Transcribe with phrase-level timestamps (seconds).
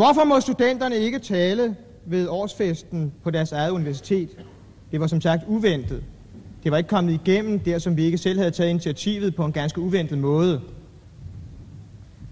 [0.00, 1.76] Hvorfor må studenterne ikke tale
[2.06, 4.28] ved årsfesten på deres eget universitet?
[4.92, 6.04] Det var som sagt uventet.
[6.64, 9.52] Det var ikke kommet igennem der, som vi ikke selv havde taget initiativet på en
[9.52, 10.60] ganske uventet måde.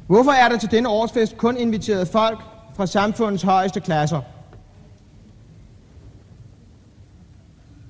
[0.06, 2.38] Hvorfor er der til denne årsfest kun inviteret folk
[2.76, 4.20] fra samfundets højeste klasser?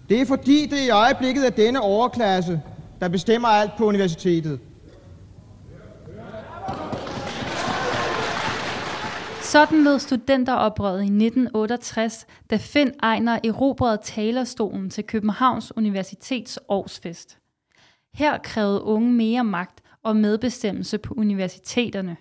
[0.09, 2.61] Det er fordi det i øjeblikket er denne overklasse,
[3.01, 4.61] der bestemmer alt på universitetet.
[9.49, 17.39] Sådan lød studenteroprøret i 1968, da Finn Ejner erobrede talerstolen til Københavns Universitets årsfest.
[18.15, 22.17] Her krævede unge mere magt og medbestemmelse på universiteterne.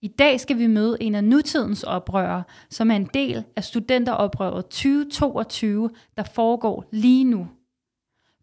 [0.00, 4.64] I dag skal vi møde en af nutidens oprørere, som er en del af studenteroprøret
[4.64, 7.48] 2022, der foregår lige nu.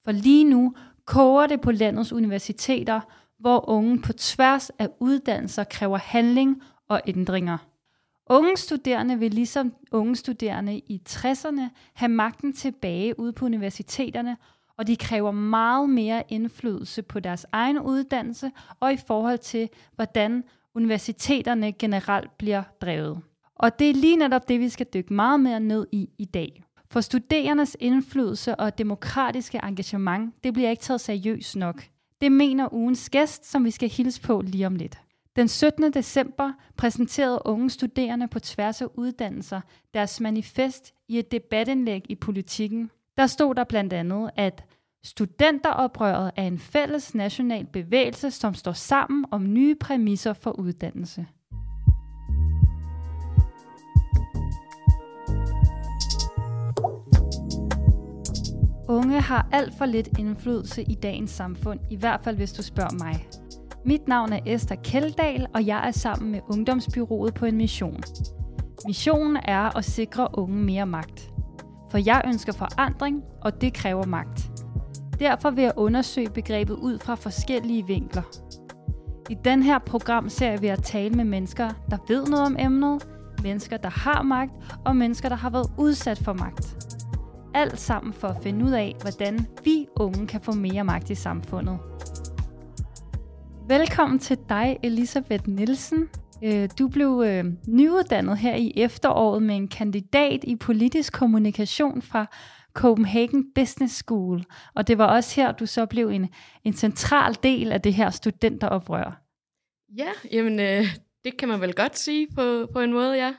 [0.03, 0.73] For lige nu
[1.05, 2.99] koger det på landets universiteter,
[3.39, 7.68] hvor unge på tværs af uddannelser kræver handling og ændringer.
[8.31, 11.61] Unge studerende vil ligesom unge studerende i 60'erne
[11.93, 14.37] have magten tilbage ude på universiteterne,
[14.77, 20.43] og de kræver meget mere indflydelse på deres egen uddannelse og i forhold til, hvordan
[20.75, 23.21] universiteterne generelt bliver drevet.
[23.55, 26.63] Og det er lige netop det, vi skal dykke meget mere ned i i dag.
[26.91, 31.83] For studerendes indflydelse og demokratiske engagement, det bliver ikke taget seriøst nok.
[32.21, 34.99] Det mener ugens gæst, som vi skal hilse på lige om lidt.
[35.39, 35.93] Den 17.
[35.93, 39.61] december præsenterede unge studerende på tværs af uddannelser
[39.93, 42.91] deres manifest i et debatindlæg i politikken.
[43.17, 44.63] Der stod der blandt andet, at
[45.03, 51.25] studenteroprøret er en fælles national bevægelse, som står sammen om nye præmisser for uddannelse.
[58.89, 63.03] Unge har alt for lidt indflydelse i dagens samfund, i hvert fald hvis du spørger
[63.03, 63.48] mig.
[63.85, 68.03] Mit navn er Esther Keldahl, og jeg er sammen med Ungdomsbyrået på en mission.
[68.87, 71.31] Missionen er at sikre unge mere magt.
[71.91, 74.51] For jeg ønsker forandring, og det kræver magt.
[75.19, 78.21] Derfor vil jeg undersøge begrebet ud fra forskellige vinkler.
[79.29, 83.07] I den her program ser vi at tale med mennesker, der ved noget om emnet,
[83.43, 84.51] mennesker, der har magt,
[84.85, 86.75] og mennesker, der har været udsat for magt.
[87.53, 91.15] Alt sammen for at finde ud af, hvordan vi unge kan få mere magt i
[91.15, 91.79] samfundet.
[93.69, 96.09] Velkommen til dig, Elisabeth Nielsen.
[96.43, 102.25] Øh, du blev øh, nyuddannet her i efteråret med en kandidat i politisk kommunikation fra
[102.73, 104.43] Copenhagen Business School,
[104.75, 106.29] og det var også her, du så blev en,
[106.63, 109.21] en central del af det her studenteroprør.
[109.97, 110.85] Ja, jamen øh,
[111.23, 113.33] det kan man vel godt sige på, på en måde, ja.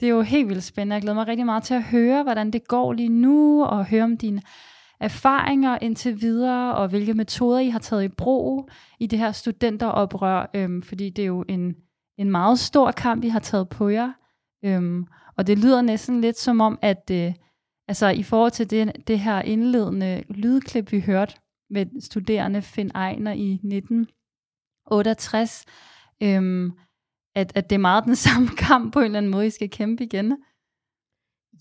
[0.00, 0.94] Det er jo helt vildt spændende.
[0.94, 4.04] Jeg glæder mig rigtig meget til at høre, hvordan det går lige nu, og høre
[4.04, 4.42] om dine
[5.04, 8.70] erfaringer indtil videre, og hvilke metoder I har taget i brug
[9.00, 11.76] i det her studenteroprør, øhm, fordi det er jo en,
[12.18, 14.12] en meget stor kamp, I har taget på jer.
[14.64, 15.06] Øhm,
[15.36, 17.34] og det lyder næsten lidt som om, at øh,
[17.88, 21.34] altså, i forhold til det, det her indledende lydklip, vi hørte
[21.70, 25.64] med studerende Finn Ejner i 1968,
[26.22, 26.72] øhm,
[27.34, 29.70] at, at det er meget den samme kamp på en eller anden måde, I skal
[29.70, 30.36] kæmpe igen.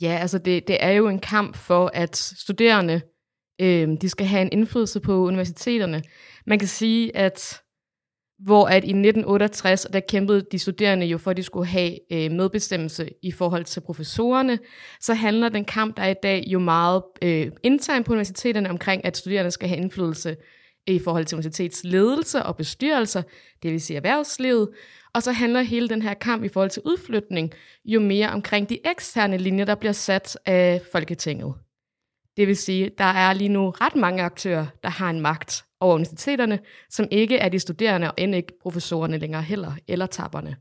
[0.02, 3.02] Ja, altså det, det er jo en kamp for, at studerende
[3.62, 6.03] øh, de skal have en indflydelse på universiteterne.
[6.46, 7.64] Man kan sige, at
[8.40, 12.31] hvor at i 1968, der kæmpede de studerende jo for, at de skulle have øh,
[12.31, 14.59] medbestemmelse i forhold til professorerne,
[15.02, 19.06] så handler den kamp, der er i dag, jo meget øh, internt på universiteterne omkring,
[19.06, 20.36] at studerende skal have indflydelse
[20.88, 23.22] i forhold til universitetsledelse og bestyrelser,
[23.63, 24.69] det vil sige erhvervslivet,
[25.13, 27.52] og så handler hele den her kamp i forhold til udflytning
[27.86, 31.53] jo mere omkring de eksterne linjer, der bliver sat af Folketinget.
[32.38, 35.95] Det vil sige, der er lige nu ret mange aktører, der har en magt over
[35.95, 40.55] universiteterne, som ikke er de studerende og end ikke professorerne længere heller, eller tapperne.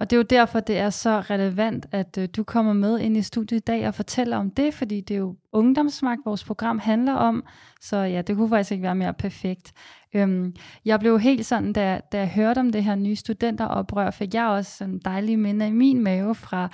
[0.00, 3.16] Og det er jo derfor, det er så relevant, at øh, du kommer med ind
[3.16, 6.78] i studiet i dag og fortæller om det, fordi det er jo ungdomsmagt, vores program
[6.78, 7.44] handler om.
[7.80, 9.72] Så ja, det kunne faktisk ikke være mere perfekt.
[10.14, 10.54] Øhm,
[10.84, 14.46] jeg blev helt sådan, da, da jeg hørte om det her nye studenteroprør, fik jeg
[14.46, 16.68] også en dejlig minde i min mave fra,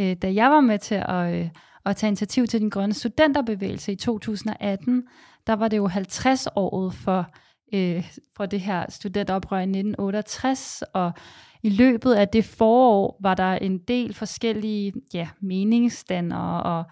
[0.00, 1.34] øh, da jeg var med til at...
[1.34, 1.48] Øh,
[1.86, 5.04] at tage initiativ til den grønne studenterbevægelse i 2018,
[5.46, 7.26] der var det jo 50-året for,
[7.74, 11.12] øh, for det her studenteroprør i 1968, og
[11.62, 16.84] i løbet af det forår var der en del forskellige ja, meningsstandere og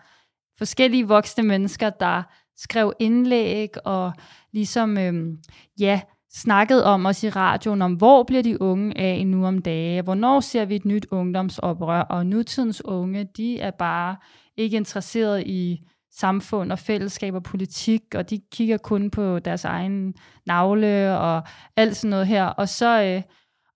[0.58, 2.22] forskellige voksne mennesker, der
[2.56, 4.12] skrev indlæg og
[4.52, 5.36] ligesom øh,
[5.80, 6.00] ja,
[6.32, 10.40] snakkede om os i radioen om, hvor bliver de unge af nu om dage, hvornår
[10.40, 14.16] ser vi et nyt ungdomsoprør, og nutidens unge, de er bare
[14.60, 15.80] ikke interesseret i
[16.12, 20.14] samfund og fællesskab og politik, og de kigger kun på deres egen
[20.46, 21.42] navle og
[21.76, 22.44] alt sådan noget her.
[22.44, 23.22] Og så, øh,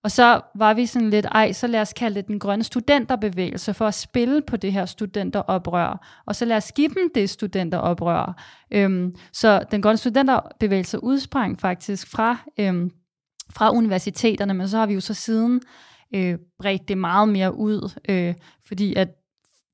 [0.04, 3.74] Og så var vi sådan lidt, ej, så lad os kalde det den grønne studenterbevægelse
[3.74, 6.22] for at spille på det her studenteroprør.
[6.26, 8.42] Og så lad os give dem det studenteroprør.
[8.70, 12.90] Øhm, så den grønne studenterbevægelse udsprang faktisk fra, øhm,
[13.54, 15.60] fra universiteterne, men så har vi jo så siden
[16.14, 18.34] øh, bredt det meget mere ud, øh,
[18.68, 19.08] fordi at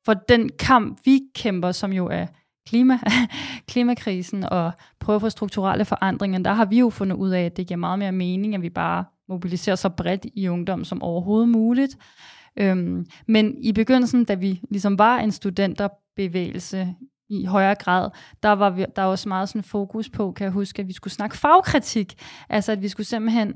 [0.05, 2.27] for den kamp, vi kæmper, som jo er
[2.69, 2.99] klima,
[3.71, 7.57] klimakrisen og prøve at få strukturelle forandringer, der har vi jo fundet ud af, at
[7.57, 11.49] det giver meget mere mening, at vi bare mobiliserer så bredt i ungdom som overhovedet
[11.49, 11.97] muligt.
[12.57, 16.95] Øhm, men i begyndelsen, da vi ligesom var en studenterbevægelse
[17.29, 18.11] i højere grad,
[18.43, 20.93] der var vi, der var også meget sådan fokus på, kan jeg huske, at vi
[20.93, 22.15] skulle snakke fagkritik.
[22.49, 23.55] Altså at vi skulle simpelthen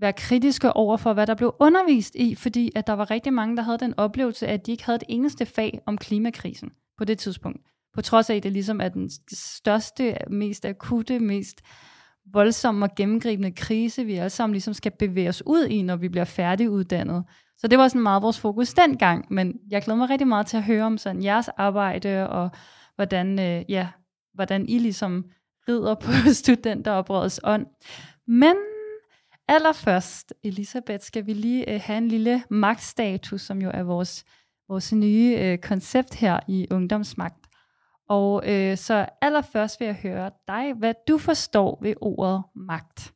[0.00, 3.56] være kritiske over for, hvad der blev undervist i, fordi at der var rigtig mange,
[3.56, 7.18] der havde den oplevelse, at de ikke havde et eneste fag om klimakrisen på det
[7.18, 7.60] tidspunkt.
[7.94, 11.62] På trods af, at det ligesom er den største, mest akutte, mest
[12.32, 16.08] voldsomme og gennemgribende krise, vi alle sammen ligesom skal bevæge os ud i, når vi
[16.08, 17.24] bliver færdiguddannet.
[17.58, 20.56] Så det var sådan meget vores fokus dengang, men jeg glæder mig rigtig meget til
[20.56, 22.50] at høre om sådan jeres arbejde, og
[22.96, 23.88] hvordan, øh, ja,
[24.34, 25.24] hvordan I ligesom
[25.68, 26.10] rider på
[26.42, 27.66] studenteroprørets ånd.
[28.26, 28.56] Men
[29.48, 34.24] allerførst, Elisabeth, skal vi lige øh, have en lille magtstatus, som jo er vores,
[34.68, 37.46] vores nye øh, koncept her i Ungdomsmagt.
[38.08, 43.12] Og øh, så allerførst vil jeg høre dig, hvad du forstår ved ordet magt.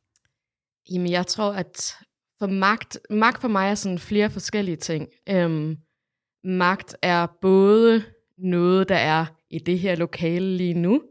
[0.91, 1.95] Jamen, jeg tror, at
[2.39, 5.07] for magt, magt for mig er sådan flere forskellige ting.
[5.29, 5.77] Øhm,
[6.43, 8.03] magt er både
[8.37, 11.01] noget, der er i det her lokale lige nu.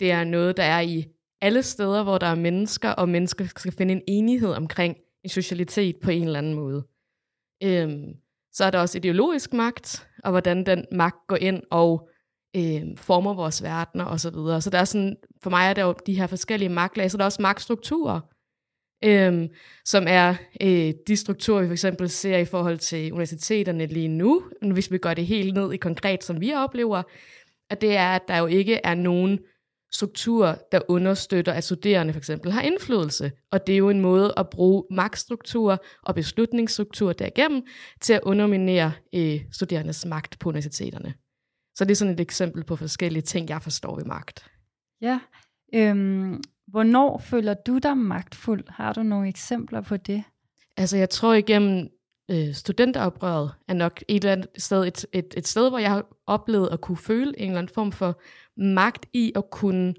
[0.00, 1.13] Det er noget, der er i
[1.44, 5.96] alle steder, hvor der er mennesker, og mennesker skal finde en enighed omkring en socialitet
[6.02, 6.86] på en eller anden måde.
[7.62, 8.14] Øhm,
[8.52, 12.08] så er der også ideologisk magt, og hvordan den magt går ind og
[12.56, 14.18] øh, former vores verdener osv.
[14.18, 14.60] Så, videre.
[14.60, 17.22] så der er sådan, for mig er der jo de her forskellige magtlag, så der
[17.22, 18.20] er også magtstrukturer,
[19.04, 19.48] øh,
[19.84, 24.42] som er øh, de strukturer, vi for eksempel ser i forhold til universiteterne lige nu,
[24.72, 27.02] hvis vi går det helt ned i konkret, som vi oplever,
[27.70, 29.38] at det er, at der jo ikke er nogen
[29.92, 33.32] struktur, der understøtter, at studerende for eksempel har indflydelse.
[33.50, 37.62] Og det er jo en måde at bruge magtstruktur og beslutningsstruktur derigennem
[38.00, 41.14] til at underminere øh, studerendes magt på universiteterne.
[41.74, 44.46] Så det er sådan et eksempel på forskellige ting, jeg forstår ved magt.
[45.00, 45.20] Ja.
[45.74, 48.64] Øhm, hvornår føler du dig magtfuld?
[48.68, 50.24] Har du nogle eksempler på det?
[50.76, 51.88] Altså, jeg tror igennem
[52.30, 56.06] øh, studenteroprøret er nok et eller andet sted, et, et, et sted, hvor jeg har
[56.26, 58.20] oplevet at kunne føle en eller anden form for
[58.56, 59.94] magt i at kunne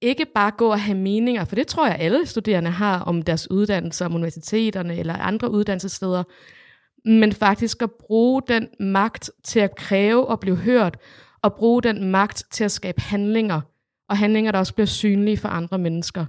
[0.00, 3.50] ikke bare gå og have meninger, for det tror jeg alle studerende har om deres
[3.50, 6.22] uddannelser, om universiteterne eller andre uddannelsessteder,
[7.04, 10.98] men faktisk at bruge den magt til at kræve og blive hørt,
[11.42, 13.60] og bruge den magt til at skabe handlinger,
[14.08, 16.26] og handlinger, der også bliver synlige for andre mennesker.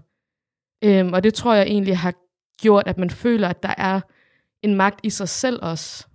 [0.83, 2.13] Øhm, og det tror jeg egentlig har
[2.62, 4.01] gjort, at man føler, at der er
[4.62, 6.07] en magt i sig selv også.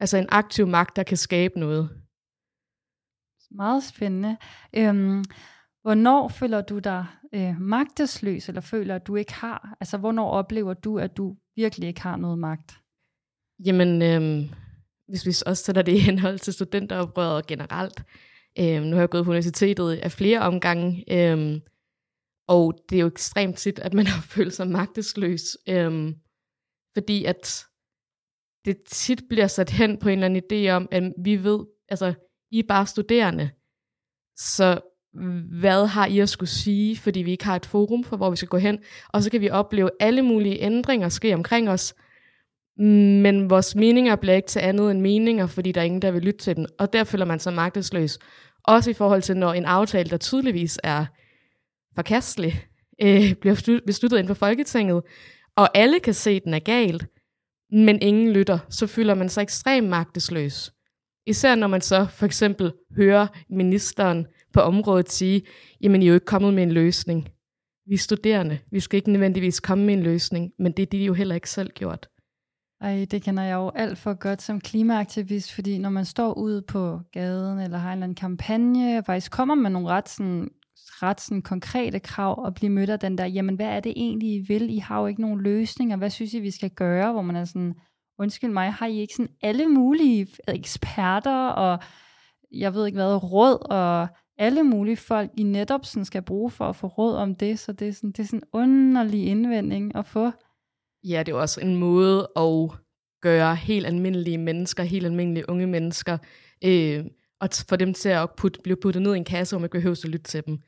[0.00, 1.99] Altså en aktiv magt, der kan skabe noget.
[3.50, 4.36] Meget spændende.
[4.76, 5.24] Øhm,
[5.82, 9.76] hvornår føler du dig øh, magtesløs, eller føler, at du ikke har?
[9.80, 12.78] Altså, hvornår oplever du, at du virkelig ikke har noget magt?
[13.64, 14.50] Jamen, øh,
[15.08, 18.04] hvis vi også sætter det i henhold til studenteroprøret generelt,
[18.58, 21.60] Øh, nu har jeg gået på universitetet af flere omgange, øh,
[22.48, 26.14] og det er jo ekstremt tit, at man har følt sig magtesløs, øh,
[26.94, 27.64] fordi at
[28.64, 32.14] det tit bliver sat hen på en eller anden idé om, at vi ved, altså,
[32.50, 33.50] i er bare studerende,
[34.36, 34.80] så
[35.60, 38.36] hvad har I at skulle sige, fordi vi ikke har et forum for, hvor vi
[38.36, 41.94] skal gå hen, og så kan vi opleve alle mulige ændringer ske omkring os,
[42.76, 46.22] men vores meninger bliver ikke til andet end meninger, fordi der er ingen, der vil
[46.22, 46.66] lytte til den.
[46.78, 48.18] Og der føler man sig magtesløs.
[48.64, 51.06] Også i forhold til, når en aftale, der tydeligvis er
[51.94, 52.66] forkastelig,
[53.02, 55.02] øh, bliver besluttet inden for Folketinget,
[55.56, 57.06] og alle kan se, at den er galt,
[57.72, 60.72] men ingen lytter, så føler man sig ekstremt magtesløs.
[61.30, 65.42] Især når man så for eksempel hører ministeren på området sige,
[65.80, 67.28] jamen I er jo ikke kommet med en løsning.
[67.86, 71.04] Vi er studerende, vi skal ikke nødvendigvis komme med en løsning, men det er de
[71.04, 72.08] jo heller ikke selv gjort.
[72.80, 76.62] Ej, det kender jeg jo alt for godt som klimaaktivist, fordi når man står ude
[76.62, 80.48] på gaden, eller har en eller anden kampagne, og faktisk kommer med nogle ret, sådan,
[80.76, 84.28] ret sådan konkrete krav, og bliver mødt af den der, jamen hvad er det egentlig,
[84.34, 84.74] I vil?
[84.74, 87.12] I har jo ikke nogen løsninger, hvad synes I, vi skal gøre?
[87.12, 87.74] Hvor man er sådan,
[88.20, 91.78] undskyld mig, har I ikke sådan alle mulige eksperter, og
[92.52, 94.08] jeg ved ikke hvad, råd, og
[94.38, 97.72] alle mulige folk, I netop sådan skal bruge for at få råd om det, så
[97.72, 100.30] det er sådan, det er sådan en underlig indvending at få.
[101.04, 102.70] Ja, det er også en måde at
[103.22, 106.18] gøre helt almindelige mennesker, helt almindelige unge mennesker,
[106.64, 107.04] øh,
[107.40, 110.00] og få dem til at put, blive puttet ned i en kasse, hvor man behøver
[110.04, 110.58] at lytte til dem.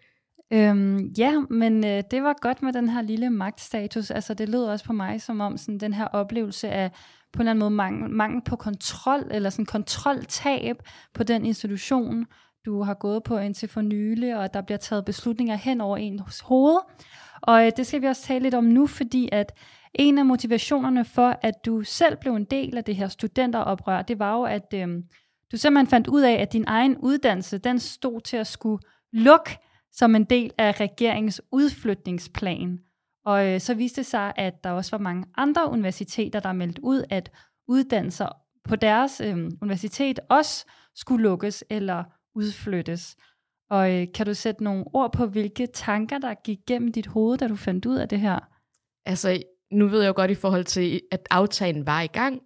[0.52, 4.10] Øhm, ja, men øh, det var godt med den her lille magtstatus.
[4.10, 6.90] Altså det lød også på mig som om sådan, den her oplevelse af
[7.32, 10.76] på en eller anden måde mangel, mangel på kontrol, eller sådan kontroltab
[11.14, 12.26] på den institution,
[12.66, 16.40] du har gået på indtil for nylig, og der bliver taget beslutninger hen over ens
[16.40, 16.78] hoved.
[17.42, 19.52] Og øh, det skal vi også tale lidt om nu, fordi at
[19.94, 24.18] en af motivationerne for, at du selv blev en del af det her studenteroprør, det
[24.18, 24.88] var jo, at øh,
[25.52, 28.82] du simpelthen fandt ud af, at din egen uddannelse, den stod til at skulle
[29.12, 29.58] lukke
[29.92, 32.78] som en del af regeringens udflytningsplan.
[33.24, 36.84] Og øh, så viste det sig, at der også var mange andre universiteter, der meldte
[36.84, 37.30] ud, at
[37.68, 38.28] uddannelser
[38.64, 43.16] på deres øh, universitet også skulle lukkes eller udflyttes.
[43.70, 47.38] Og øh, kan du sætte nogle ord på, hvilke tanker, der gik gennem dit hoved,
[47.38, 48.38] da du fandt ud af det her?
[49.06, 52.42] Altså, nu ved jeg jo godt i forhold til, at aftalen var i gang,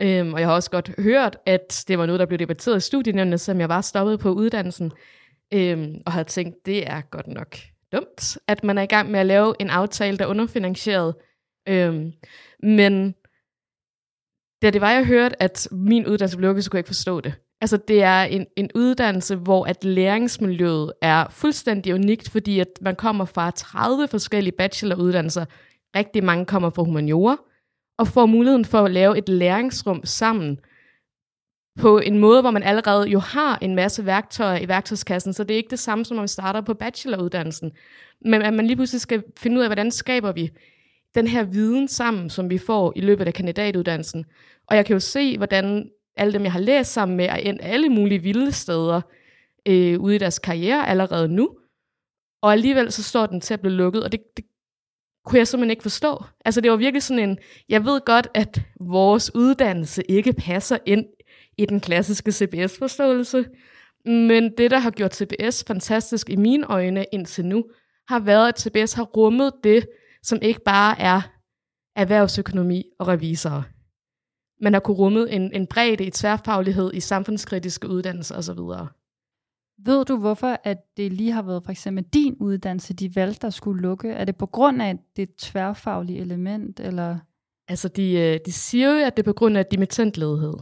[0.00, 2.80] øhm, og jeg har også godt hørt, at det var noget, der blev debatteret i
[2.80, 4.92] studierne, som jeg var stoppet på uddannelsen,
[5.54, 7.56] øhm, og havde tænkt, det er godt nok
[7.92, 11.14] dumt, at man er i gang med at lave en aftale, der er underfinansieret.
[11.68, 12.12] Øhm,
[12.62, 13.14] men
[14.62, 17.20] da det var, jeg hørte, at min uddannelse blev lukket, så kunne jeg ikke forstå
[17.20, 17.34] det.
[17.60, 22.96] Altså, det er en, en uddannelse, hvor at læringsmiljøet er fuldstændig unikt, fordi at man
[22.96, 25.44] kommer fra 30 forskellige bacheloruddannelser.
[25.96, 27.36] Rigtig mange kommer fra humaniora,
[27.98, 30.58] og får muligheden for at lave et læringsrum sammen
[31.78, 35.54] på en måde, hvor man allerede jo har en masse værktøjer i værktøjskassen, så det
[35.54, 37.72] er ikke det samme, som når man starter på bacheloruddannelsen.
[38.24, 40.50] Men at man lige pludselig skal finde ud af, hvordan skaber vi
[41.14, 44.24] den her viden sammen, som vi får i løbet af kandidatuddannelsen.
[44.66, 47.60] Og jeg kan jo se, hvordan alle dem, jeg har læst sammen med, er endt
[47.62, 49.00] alle mulige vilde steder
[49.68, 51.50] øh, ude i deres karriere allerede nu.
[52.42, 54.44] Og alligevel så står den til at blive lukket, og det, det
[55.24, 56.24] kunne jeg simpelthen ikke forstå.
[56.44, 61.04] Altså det var virkelig sådan en, jeg ved godt, at vores uddannelse ikke passer ind
[61.58, 63.44] i den klassiske CBS-forståelse,
[64.04, 67.64] men det, der har gjort CBS fantastisk i mine øjne indtil nu,
[68.08, 69.86] har været, at CBS har rummet det,
[70.22, 71.20] som ikke bare er
[71.96, 73.62] erhvervsøkonomi og revisorer
[74.60, 78.58] man har kunne rumme en, en bredde i tværfaglighed i samfundskritiske uddannelser osv.
[79.84, 83.54] Ved du, hvorfor at det lige har været for eksempel din uddannelse, de valgte at
[83.54, 84.10] skulle lukke?
[84.10, 86.80] Er det på grund af det tværfaglige element?
[86.80, 87.18] Eller?
[87.68, 90.54] Altså, de, øh, de siger jo, at det er på grund af dimittentledighed.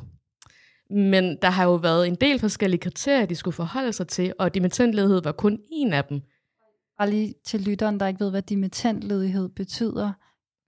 [0.90, 4.54] Men der har jo været en del forskellige kriterier, de skulle forholde sig til, og
[4.54, 6.20] dimittentledighed var kun en af dem.
[6.98, 10.12] Bare lige til lytteren, der ikke ved, hvad dimittentledighed betyder.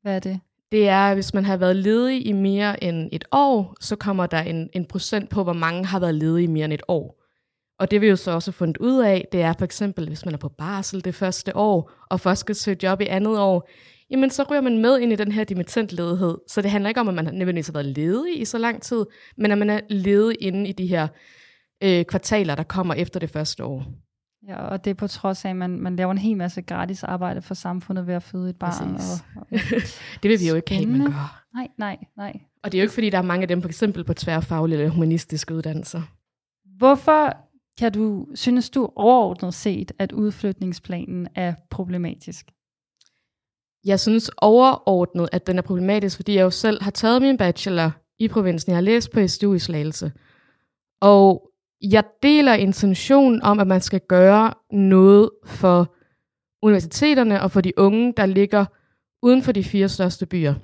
[0.02, 0.40] Hvad er det?
[0.72, 4.26] det er, at hvis man har været ledig i mere end et år, så kommer
[4.26, 7.22] der en, en procent på, hvor mange har været ledige i mere end et år.
[7.78, 10.34] Og det vi jo så også fundet ud af, det er for eksempel, hvis man
[10.34, 13.68] er på barsel det første år, og først skal søge job i andet år,
[14.10, 16.38] jamen så ryger man med ind i den her dimittentledighed.
[16.48, 19.06] Så det handler ikke om, at man nødvendigvis har været ledig i så lang tid,
[19.36, 21.08] men at man er ledig inde i de her
[21.82, 23.84] øh, kvartaler, der kommer efter det første år.
[24.48, 27.04] Ja, og det er på trods af, at man, man laver en hel masse gratis
[27.04, 28.94] arbejde for samfundet ved at føde et barn.
[28.94, 29.46] Og, og,
[30.22, 31.44] det vil vi jo ikke have, man gør.
[31.54, 32.40] Nej, nej, nej.
[32.62, 34.78] Og det er jo ikke, fordi der er mange af dem, for eksempel på tværfaglige
[34.78, 36.02] eller humanistiske uddannelser.
[36.78, 37.36] Hvorfor
[37.78, 42.50] kan du, synes du overordnet set, at udflytningsplanen er problematisk?
[43.84, 47.90] Jeg synes overordnet, at den er problematisk, fordi jeg jo selv har taget min bachelor
[48.18, 48.70] i provinsen.
[48.70, 50.12] Jeg har læst på SDU i Slagelse.
[51.00, 51.50] Og
[51.82, 55.94] jeg deler intentionen om, at man skal gøre noget for
[56.62, 58.64] universiteterne og for de unge, der ligger
[59.22, 60.54] uden for de fire største byer.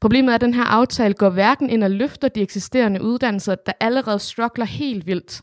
[0.00, 3.72] Problemet er, at den her aftale går hverken ind og løfter de eksisterende uddannelser, der
[3.80, 5.42] allerede struggler helt vildt.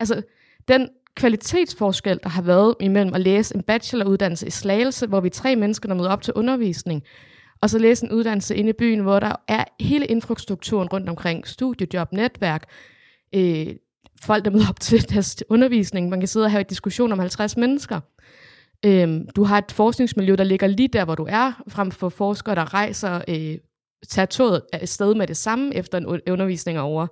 [0.00, 0.22] Altså,
[0.68, 0.88] den
[1.20, 5.56] kvalitetsforskel, der har været imellem at læse en bacheloruddannelse i Slagelse, hvor vi er tre
[5.56, 7.02] mennesker, der møder op til undervisning,
[7.62, 11.46] og så læse en uddannelse inde i byen, hvor der er hele infrastrukturen rundt omkring,
[11.46, 12.64] studiejob, netværk,
[13.34, 13.66] øh,
[14.22, 16.08] folk, der møder op til deres undervisning.
[16.08, 18.00] Man kan sidde og have en diskussion om 50 mennesker.
[18.86, 22.54] Øhm, du har et forskningsmiljø, der ligger lige der, hvor du er, frem for forskere,
[22.54, 23.58] der rejser, øh,
[24.08, 27.06] tager toget sted med det samme efter en undervisning over.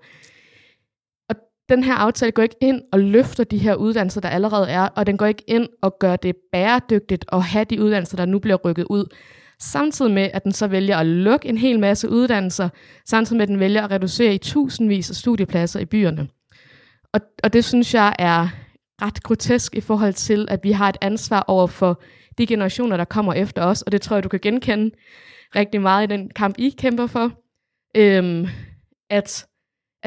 [1.69, 5.07] Den her aftale går ikke ind og løfter de her uddannelser, der allerede er, og
[5.07, 8.57] den går ikke ind og gør det bæredygtigt at have de uddannelser, der nu bliver
[8.57, 9.15] rykket ud.
[9.61, 12.69] Samtidig med, at den så vælger at lukke en hel masse uddannelser,
[13.07, 16.29] samtidig med, at den vælger at reducere i tusindvis af studiepladser i byerne.
[17.13, 18.49] Og, og det synes jeg er
[19.03, 22.03] ret grotesk i forhold til, at vi har et ansvar over for
[22.39, 24.91] de generationer, der kommer efter os, og det tror jeg, du kan genkende
[25.57, 27.33] rigtig meget i den kamp, I kæmper for.
[27.97, 28.47] Øhm,
[29.11, 29.47] at,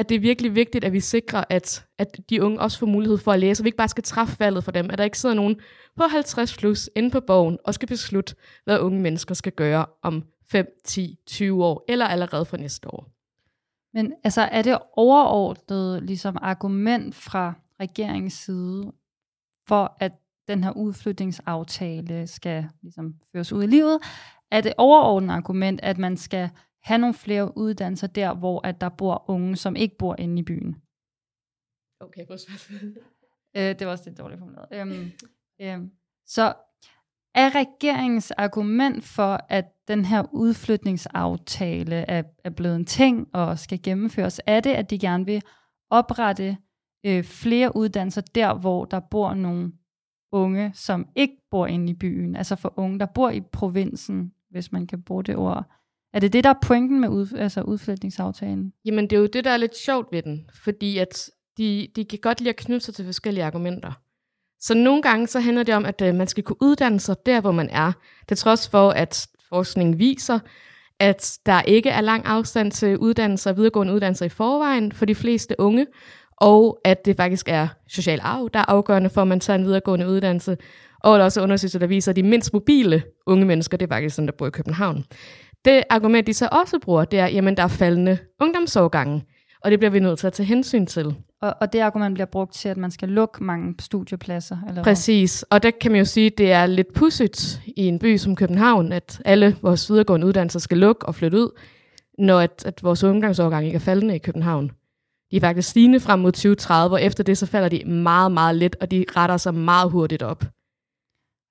[0.02, 3.18] at det er virkelig vigtigt, at vi sikrer, at, at de unge også får mulighed
[3.18, 5.18] for at læse, og vi ikke bare skal træffe valget for dem, at der ikke
[5.18, 5.60] sidder nogen
[5.96, 10.24] på 50 plus inde på bogen og skal beslutte, hvad unge mennesker skal gøre om
[10.50, 13.08] 5, 10, 20 år, eller allerede for næste år.
[13.94, 18.92] Men altså, er det overordnet ligesom argument fra regeringens side
[19.68, 20.12] for, at
[20.48, 23.98] den her udflytningsaftale skal ligesom føres ud i livet,
[24.50, 26.50] er det overordnet argument, at man skal
[26.84, 30.42] have nogle flere uddannelser der, hvor at der bor unge, som ikke bor inde i
[30.42, 30.76] byen.
[32.00, 32.32] Okay, på
[33.56, 34.68] øh, Det var også lidt dårligt formuleret.
[34.72, 35.12] Øhm,
[35.60, 35.90] øhm,
[36.26, 36.54] så
[37.34, 43.82] er regeringens argument for, at den her udflytningsaftale er, er blevet en ting og skal
[43.82, 45.42] gennemføres, er det, at de gerne vil
[45.90, 46.56] oprette
[47.06, 49.72] øh, flere uddannelser der, hvor der bor nogle
[50.32, 54.72] unge, som ikke bor inde i byen, altså for unge, der bor i provinsen, hvis
[54.72, 55.66] man kan bruge det ord.
[56.14, 58.72] Er det det, der er pointen med ud, altså udflytningsaftalen?
[58.84, 62.04] Jamen, det er jo det, der er lidt sjovt ved den, fordi at de, de
[62.04, 63.92] kan godt lide at knytte sig til forskellige argumenter.
[64.60, 67.40] Så nogle gange så handler det om, at øh, man skal kunne uddanne sig der,
[67.40, 67.92] hvor man er.
[68.28, 70.38] Det trods for, at forskningen viser,
[71.00, 75.14] at der ikke er lang afstand til uddannelser og videregående uddannelser i forvejen for de
[75.14, 75.86] fleste unge,
[76.36, 79.64] og at det faktisk er social arv, der er afgørende for, at man tager en
[79.64, 80.56] videregående uddannelse.
[81.00, 83.94] Og der er også undersøgelser, der viser, at de mindst mobile unge mennesker, det er
[83.94, 85.04] faktisk sådan, der bor i København.
[85.64, 89.24] Det argument, de så også bruger, det er, at der er faldende ungdomsårgange,
[89.60, 91.16] og det bliver vi nødt til at tage hensyn til.
[91.42, 94.56] Og, og det argument bliver brugt til, at man skal lukke mange studiepladser?
[94.68, 97.98] Eller Præcis, og der kan man jo sige, at det er lidt pudsigt i en
[97.98, 101.60] by som København, at alle vores videregående uddannelser skal lukke og flytte ud,
[102.18, 104.70] når at, at vores ungdomsårgang ikke er faldende i København.
[105.30, 108.56] De er faktisk stigende frem mod 2030, og efter det så falder de meget, meget
[108.56, 110.44] let, og de retter sig meget hurtigt op.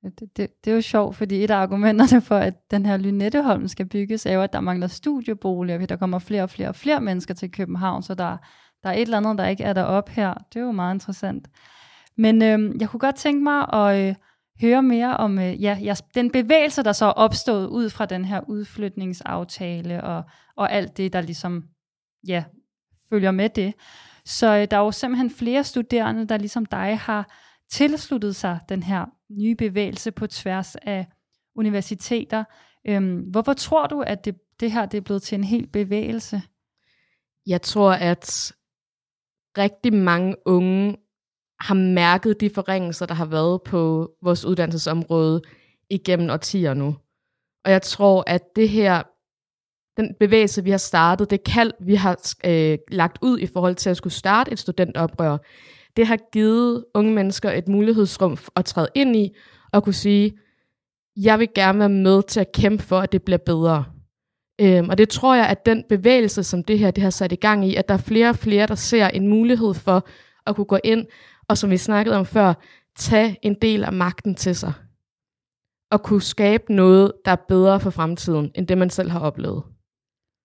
[0.04, 3.68] Det, det, det er jo sjovt, fordi et af argumenterne for, at den her Lynetteholm
[3.68, 7.02] skal bygges, er jo, at der mangler studieboliger, der kommer flere og flere og flere
[7.02, 8.38] mennesker til København, så der,
[8.84, 10.34] der er et eller andet, der ikke er derop her.
[10.34, 11.48] Det er jo meget interessant.
[12.18, 14.16] Men øh, jeg kunne godt tænke mig at øh,
[14.62, 18.26] høre mere om øh, ja, ja, den bevægelse, der så er opstået ud fra den
[18.26, 20.24] her udflytningsaftale og,
[20.56, 21.64] og alt det, der ligesom
[22.28, 22.44] ja,
[23.10, 23.74] følger med det.
[24.26, 27.30] Så øh, der er jo simpelthen flere studerende, der ligesom dig har
[27.72, 29.06] tilsluttet sig den her
[29.38, 31.08] nye bevægelse på tværs af
[31.56, 32.44] universiteter.
[32.88, 36.42] Øhm, hvorfor tror du, at det, det her det er blevet til en hel bevægelse?
[37.48, 38.54] Jeg tror, at
[39.58, 40.98] rigtig mange unge
[41.60, 45.42] har mærket de forringelser, der har været på vores uddannelsesområde
[45.90, 46.96] igennem årtier nu.
[47.66, 49.04] Og jeg tror, at det her,
[49.98, 53.90] den bevægelse, vi har startet, det kald, vi har øh, lagt ud i forhold til
[53.90, 55.38] at skulle starte et studentoprør,
[55.98, 59.36] det har givet unge mennesker et mulighedsrum at træde ind i
[59.72, 60.34] og kunne sige,
[61.16, 63.86] jeg vil gerne være med til at kæmpe for, at det bliver bedre.
[64.62, 67.36] Øhm, og det tror jeg, at den bevægelse, som det her det har sat i
[67.36, 70.08] gang i, at der er flere og flere, der ser en mulighed for
[70.48, 71.06] at kunne gå ind,
[71.48, 72.54] og som vi snakkede om før,
[72.98, 74.74] tage en del af magten til sig.
[75.92, 79.64] Og kunne skabe noget, der er bedre for fremtiden, end det man selv har oplevet.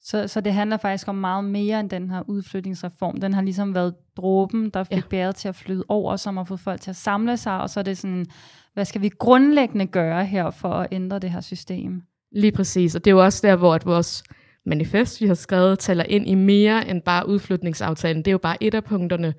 [0.07, 3.21] Så, så det handler faktisk om meget mere end den her udflytningsreform.
[3.21, 5.03] Den har ligesom været dråben, der fik ja.
[5.11, 7.81] bæret til at flyde over, som har fået folk til at samle sig, og så
[7.81, 8.27] er det sådan,
[8.75, 12.03] hvad skal vi grundlæggende gøre her for at ændre det her system?
[12.33, 14.25] Lige præcis, og det er jo også der, hvor at vores
[14.67, 18.19] manifest, vi har skrevet, taler ind i mere end bare udflytningsaftalen.
[18.19, 19.35] Det er jo bare et af punkterne.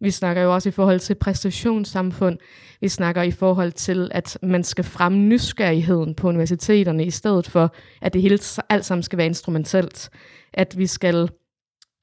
[0.00, 2.38] Vi snakker jo også i forhold til præstationssamfund.
[2.80, 7.74] Vi snakker i forhold til, at man skal fremme nysgerrigheden på universiteterne, i stedet for,
[8.02, 10.10] at det hele alt sammen skal være instrumentelt.
[10.54, 11.28] At vi skal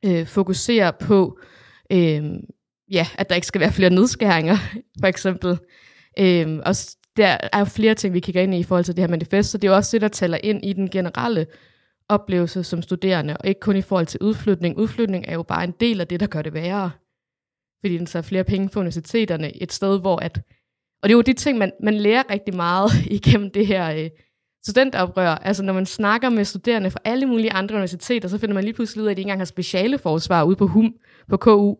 [0.05, 1.39] øh, fokusere på,
[1.91, 2.23] øh,
[2.91, 4.57] ja, at der ikke skal være flere nedskæringer,
[5.01, 5.57] for eksempel.
[6.19, 6.75] Øh, og
[7.17, 9.51] der er jo flere ting, vi kigger ind i i forhold til det her manifest,
[9.51, 11.45] så det er jo også det, der taler ind i den generelle
[12.09, 14.77] oplevelse som studerende, og ikke kun i forhold til udflytning.
[14.77, 16.91] Udflytning er jo bare en del af det, der gør det værre
[17.83, 20.37] fordi den tager flere penge på universiteterne, et sted, hvor at,
[21.01, 24.09] og det er jo de ting, man, man lærer rigtig meget igennem det her øh,
[24.65, 25.29] studentoprør.
[25.29, 28.73] Altså når man snakker med studerende fra alle mulige andre universiteter, så finder man lige
[28.73, 30.95] pludselig ud af, at de ikke engang har speciale forsvar ude på HUM,
[31.27, 31.75] på KU.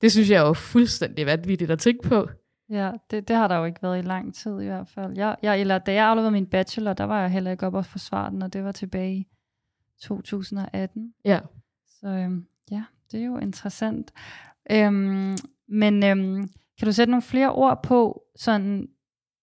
[0.00, 2.28] Det synes jeg er jo fuldstændig vanvittigt at tænke på.
[2.70, 5.16] Ja, det, det har der jo ikke været i lang tid i hvert fald.
[5.16, 7.86] Jeg, jeg, eller da jeg afleverede min bachelor, der var jeg heller ikke op og
[7.86, 9.26] forsvare den, og det var tilbage i
[10.02, 11.14] 2018.
[11.24, 11.40] Ja.
[12.00, 14.12] Så øhm, ja, det er jo interessant.
[14.70, 15.36] Øhm,
[15.68, 18.88] men øhm, kan du sætte nogle flere ord på, sådan,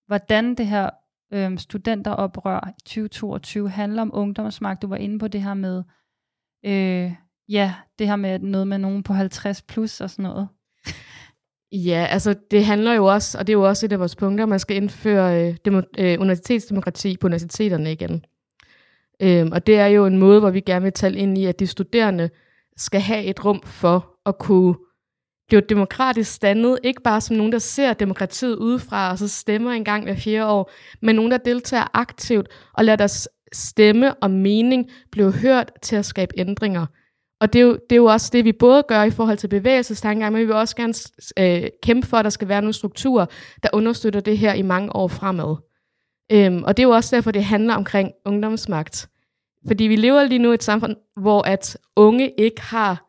[0.08, 0.90] hvordan det her
[1.34, 4.82] øhm, studenteroprør 2022 handler om ungdomsmagt?
[4.82, 5.84] Du var inde på det her med,
[6.66, 7.12] øh,
[7.50, 10.48] ja, det her med noget med nogen på 50 plus og sådan noget.
[11.72, 14.46] Ja, altså det handler jo også, og det er jo også et af vores punkter,
[14.46, 18.26] man skal indføre øh, demo, øh, universitetsdemokrati på universiteterne igen.
[19.22, 21.60] Øhm, og det er jo en måde, hvor vi gerne vil tale ind i, at
[21.60, 22.30] de studerende
[22.78, 24.76] skal have et rum for at kunne
[25.48, 29.84] blive demokratisk standet, ikke bare som nogen, der ser demokratiet udefra, og så stemmer en
[29.84, 34.90] gang hver fire år, men nogen, der deltager aktivt og lader deres stemme og mening
[35.12, 36.86] blive hørt til at skabe ændringer.
[37.42, 39.48] Og det er, jo, det er jo også det, vi både gør i forhold til
[39.48, 40.94] bevægelsestankegang, men vi vil også gerne
[41.40, 43.26] øh, kæmpe for, at der skal være nogle strukturer,
[43.64, 45.56] der understøtter det her i mange år fremad.
[46.32, 49.10] Øhm, og det er jo også derfor, det handler omkring ungdomsmagt.
[49.68, 53.05] Fordi vi lever lige nu i et samfund, hvor at unge ikke har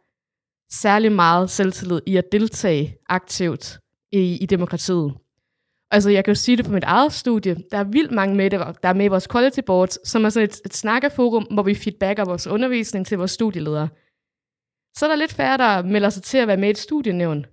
[0.73, 3.79] særlig meget selvtillid i at deltage aktivt
[4.13, 5.15] i, i demokratiet.
[5.91, 7.57] Altså, jeg kan jo sige det på mit eget studie.
[7.71, 10.29] Der er vildt mange med, der, der er med i vores quality board, som er
[10.29, 13.89] sådan et, et snakkeforum, hvor vi feedbacker vores undervisning til vores studieledere.
[14.97, 17.47] Så er der lidt færre, der melder sig til at være med i et studienævn.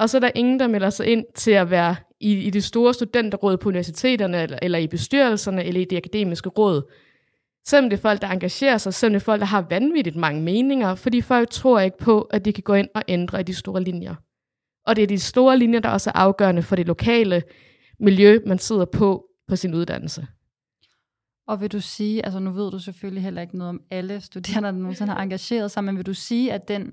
[0.00, 2.64] Og så er der ingen, der melder sig ind til at være i, i det
[2.64, 6.92] store studenterråd på universiteterne, eller, eller i bestyrelserne, eller i det akademiske råd.
[7.66, 10.42] Selvom det er folk, der engagerer sig, selvom det er folk, der har vanvittigt mange
[10.42, 13.54] meninger, fordi folk tror ikke på, at de kan gå ind og ændre i de
[13.54, 14.14] store linjer.
[14.86, 17.42] Og det er de store linjer, der også er afgørende for det lokale
[18.00, 20.26] miljø, man sidder på på sin uddannelse.
[21.46, 24.68] Og vil du sige, altså nu ved du selvfølgelig heller ikke noget om alle studerende,
[24.68, 26.92] der nogensinde har engageret sig, men vil du sige, at den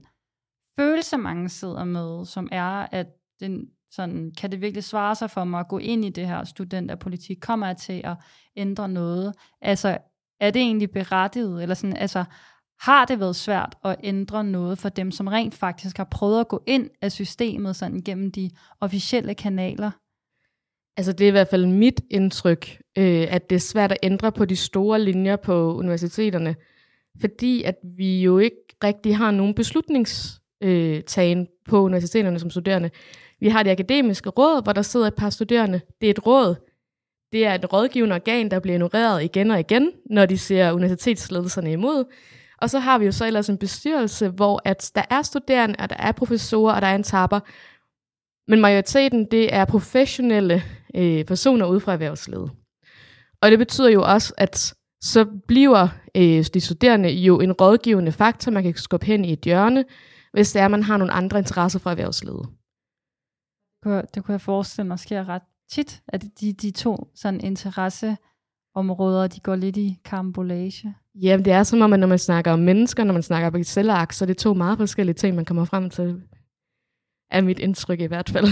[0.80, 3.08] følelse, mange sidder med, som er, at
[3.40, 6.44] den, sådan, kan det virkelig svare sig for mig at gå ind i det her
[6.44, 7.38] studenterpolitik?
[7.42, 8.16] Kommer jeg til at
[8.56, 9.34] ændre noget?
[9.62, 9.98] Altså,
[10.42, 11.62] er det egentlig berettiget?
[11.62, 12.24] Eller sådan, altså,
[12.80, 16.48] har det været svært at ændre noget for dem, som rent faktisk har prøvet at
[16.48, 18.50] gå ind af systemet sådan gennem de
[18.80, 19.92] officielle kanaler?
[20.98, 24.32] Altså det er i hvert fald mit indtryk, øh, at det er svært at ændre
[24.32, 26.56] på de store linjer på universiteterne,
[27.22, 32.90] fordi at vi jo ikke rigtig har nogen beslutningstagen øh, på universiteterne som studerende.
[33.40, 35.82] Vi har det akademiske råd, hvor der sidder et par studerende.
[36.02, 36.56] Det er et råd.
[37.32, 41.72] Det er et rådgivende organ, der bliver ignoreret igen og igen, når de ser universitetsledelserne
[41.72, 42.06] imod.
[42.58, 45.90] Og så har vi jo så ellers en bestyrelse, hvor at der er studerende, og
[45.90, 47.40] der er professorer, og der er en tapper.
[48.48, 50.64] Men majoriteten, det er professionelle
[50.96, 52.52] øh, personer ude fra erhvervslivet.
[53.42, 58.52] Og det betyder jo også, at så bliver øh, de studerende jo en rådgivende faktor,
[58.52, 59.86] man kan skubbe hen i et hjørne,
[60.34, 62.50] hvis det er, at man har nogle andre interesser fra erhvervslivet.
[63.84, 65.42] Det kunne jeg forestille mig sker ret
[65.72, 70.96] tit, at de, de to sådan interesseområder, de går lidt i karambolage.
[71.16, 73.64] Jamen, det er som om, at når man snakker om mennesker, når man snakker om
[73.64, 76.22] celleaks, så er det to meget forskellige ting, man kommer frem til.
[77.32, 78.48] Er mit indtryk i hvert fald.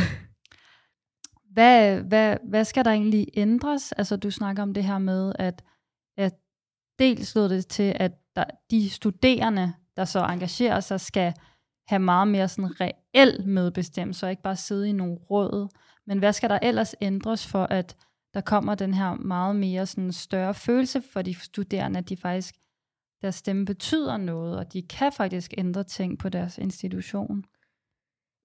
[1.52, 3.92] Hvad, hvad, hvad skal der egentlig ændres?
[3.92, 5.64] Altså, du snakker om det her med, at,
[6.18, 6.34] at
[7.00, 11.34] dels lød det til, at der, de studerende, der så engagerer sig, skal
[11.88, 15.68] have meget mere sådan reel medbestemmelse, og ikke bare sidde i nogle råd.
[16.10, 17.96] Men hvad skal der ellers ændres for, at
[18.34, 22.56] der kommer den her meget mere sådan større følelse for de studerende, at de faktisk,
[23.22, 27.44] deres stemme betyder noget, og de kan faktisk ændre ting på deres institution?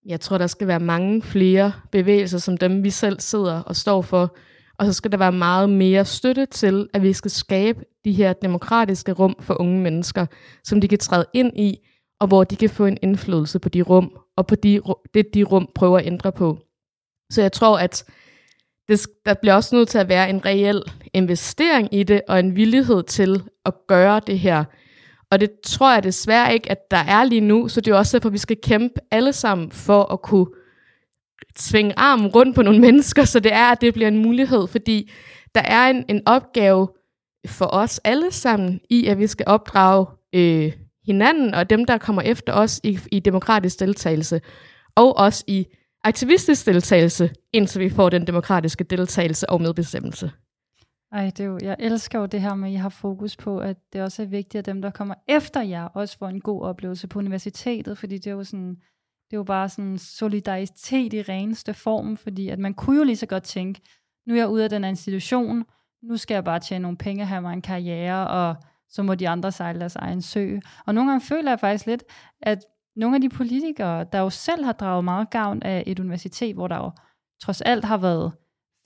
[0.06, 4.02] Jeg tror, der skal være mange flere bevægelser, som dem vi selv sidder og står
[4.02, 4.36] for.
[4.78, 8.32] Og så skal der være meget mere støtte til, at vi skal skabe de her
[8.32, 10.26] demokratiske rum for unge mennesker,
[10.64, 11.78] som de kan træde ind i,
[12.20, 14.80] og hvor de kan få en indflydelse på de rum, og på de,
[15.14, 16.58] det de rum prøver at ændre på.
[17.34, 18.04] Så jeg tror, at
[18.88, 20.82] det, der bliver også nødt til at være en reel
[21.14, 24.64] investering i det, og en villighed til at gøre det her.
[25.30, 28.18] Og det tror jeg desværre ikke, at der er lige nu, så det er også
[28.18, 30.46] derfor, at vi skal kæmpe alle sammen for at kunne
[31.56, 35.10] svinge armen rundt på nogle mennesker, så det er, at det bliver en mulighed, fordi
[35.54, 36.88] der er en, en opgave
[37.46, 40.72] for os alle sammen i, at vi skal opdrage øh,
[41.06, 44.40] hinanden og dem, der kommer efter os i, i demokratisk deltagelse,
[44.96, 45.66] og også i
[46.04, 50.30] aktivistisk deltagelse, indtil vi får den demokratiske deltagelse og medbestemmelse.
[51.12, 53.58] Ej, det er jo, jeg elsker jo det her med, at I har fokus på,
[53.58, 56.62] at det også er vigtigt, at dem, der kommer efter jer, også får en god
[56.62, 58.70] oplevelse på universitetet, fordi det er jo sådan,
[59.30, 63.16] det er jo bare sådan solidaritet i reneste form, fordi at man kunne jo lige
[63.16, 63.80] så godt tænke,
[64.26, 65.64] nu er jeg ude af den institution,
[66.02, 68.56] nu skal jeg bare tjene nogle penge, have mig en karriere, og
[68.88, 70.58] så må de andre sejle deres egen sø.
[70.86, 72.04] Og nogle gange føler jeg faktisk lidt,
[72.42, 72.64] at
[72.96, 76.68] nogle af de politikere, der jo selv har draget meget gavn af et universitet, hvor
[76.68, 76.90] der jo
[77.42, 78.32] trods alt har været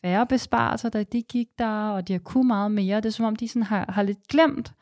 [0.05, 2.97] færre besparelser, da de gik der, og de har kunnet meget mere.
[2.97, 4.73] Det er som om, de sådan har, har lidt glemt,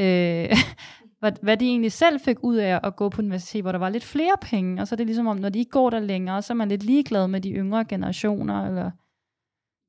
[0.00, 0.56] øh,
[1.20, 3.88] hvad, hvad de egentlig selv fik ud af at gå på universitet, hvor der var
[3.88, 6.42] lidt flere penge, og så er det ligesom om, når de ikke går der længere,
[6.42, 8.90] så er man lidt ligeglad med de yngre generationer, eller...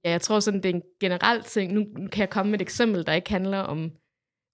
[0.06, 1.74] Ja, jeg tror sådan, det er en generel ting.
[1.74, 3.92] Nu kan jeg komme med et eksempel, der ikke handler om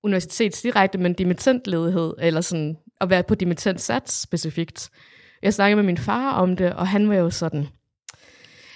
[0.03, 4.89] universitets direkte, men dimittentledighed, eller sådan at være på dimittentsats specifikt.
[5.43, 7.67] Jeg snakkede med min far om det, og han var jo sådan,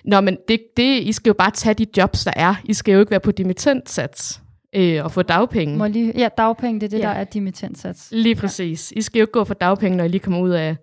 [0.05, 2.55] Nå, men det, det, I skal jo bare tage de jobs, der er.
[2.63, 4.41] I skal jo ikke være på dimittentsats
[4.75, 5.77] øh, og få dagpenge.
[5.77, 7.03] Må lige, ja, dagpenge, det er det, ja.
[7.03, 8.09] der er dimittentsats.
[8.11, 8.91] Lige præcis.
[8.91, 8.99] Ja.
[8.99, 10.75] I skal jo ikke gå for dagpenge, når I lige kommer ud af,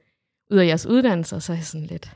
[0.50, 2.11] ud af jeres uddannelse, så er jeg sådan lidt...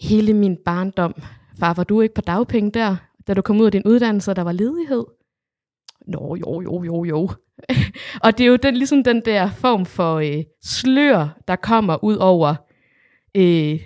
[0.00, 1.14] Hele min barndom,
[1.58, 4.36] far, var du ikke på dagpenge der, da du kom ud af din uddannelse, og
[4.36, 5.04] der var ledighed?
[6.06, 7.28] Nå, jo, jo, jo, jo.
[8.24, 12.16] og det er jo den, ligesom den der form for øh, slør, der kommer ud
[12.16, 12.54] over
[13.36, 13.80] øh,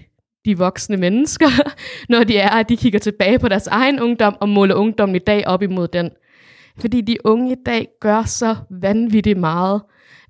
[0.45, 1.49] de voksne mennesker,
[2.13, 5.19] når de er, at de kigger tilbage på deres egen ungdom og måler ungdommen i
[5.19, 6.11] dag op imod den.
[6.81, 9.83] Fordi de unge i dag gør så vanvittigt meget.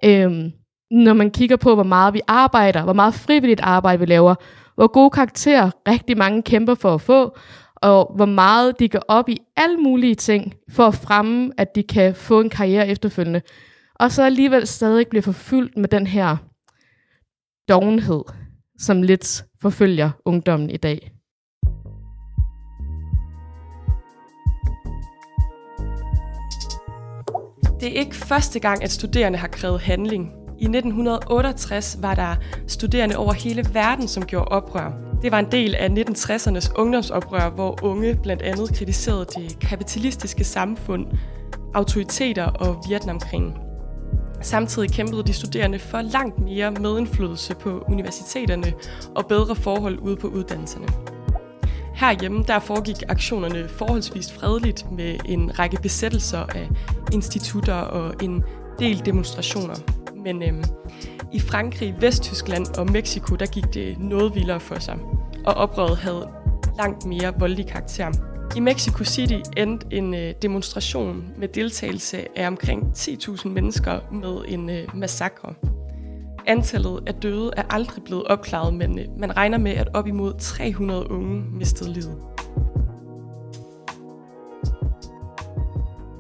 [0.05, 0.53] Øhm,
[0.90, 4.35] når man kigger på, hvor meget vi arbejder, hvor meget frivilligt arbejde vi laver,
[4.74, 7.37] hvor gode karakterer rigtig mange kæmper for at få,
[7.82, 11.82] og hvor meget de går op i alle mulige ting for at fremme, at de
[11.82, 13.42] kan få en karriere efterfølgende.
[13.94, 16.36] Og så alligevel stadig bliver forfyldt med den her
[17.68, 18.22] dovenhed,
[18.78, 21.12] som lidt forfølger ungdommen i dag.
[27.80, 30.32] Det er ikke første gang, at studerende har krævet handling.
[30.58, 35.10] I 1968 var der studerende over hele verden, som gjorde oprør.
[35.22, 41.06] Det var en del af 1960'ernes ungdomsoprør, hvor unge blandt andet kritiserede det kapitalistiske samfund,
[41.74, 43.54] autoriteter og Vietnamkrigen.
[44.42, 48.72] Samtidig kæmpede de studerende for langt mere medindflydelse på universiteterne
[49.14, 50.87] og bedre forhold ude på uddannelserne.
[51.94, 56.68] Herhjemme der foregik aktionerne forholdsvis fredeligt med en række besættelser af
[57.12, 58.44] institutter og en
[58.78, 59.74] del demonstrationer.
[60.24, 60.64] Men øhm,
[61.33, 64.98] i Frankrig, Vesttyskland og Mexico, der gik det noget vildere for sig,
[65.46, 66.28] og oprøret havde
[66.78, 68.12] langt mere voldelig karakter.
[68.56, 74.70] I Mexico City endte en øh, demonstration med deltagelse af omkring 10.000 mennesker med en
[74.70, 75.54] øh, massakre.
[76.46, 80.35] Antallet af døde er aldrig blevet opklaret, men øh, man regner med, at op imod
[80.38, 82.16] 300 unge mistede livet.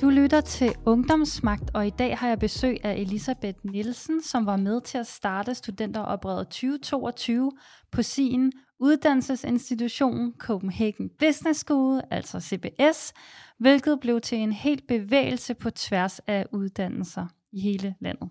[0.00, 4.56] Du lytter til Ungdomsmagt, og i dag har jeg besøg af Elisabeth Nielsen, som var
[4.56, 7.52] med til at starte Studenteroprøret 2022
[7.92, 13.12] på sin uddannelsesinstitution Copenhagen Business School, altså CBS,
[13.58, 18.28] hvilket blev til en helt bevægelse på tværs af uddannelser i hele landet.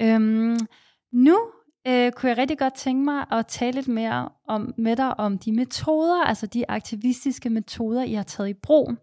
[0.00, 0.58] Øhm,
[1.12, 1.38] nu
[1.86, 5.38] øh, kunne jeg rigtig godt tænke mig at tale lidt mere om, med dig om
[5.38, 8.96] de metoder, altså de aktivistiske metoder, I har taget i brug.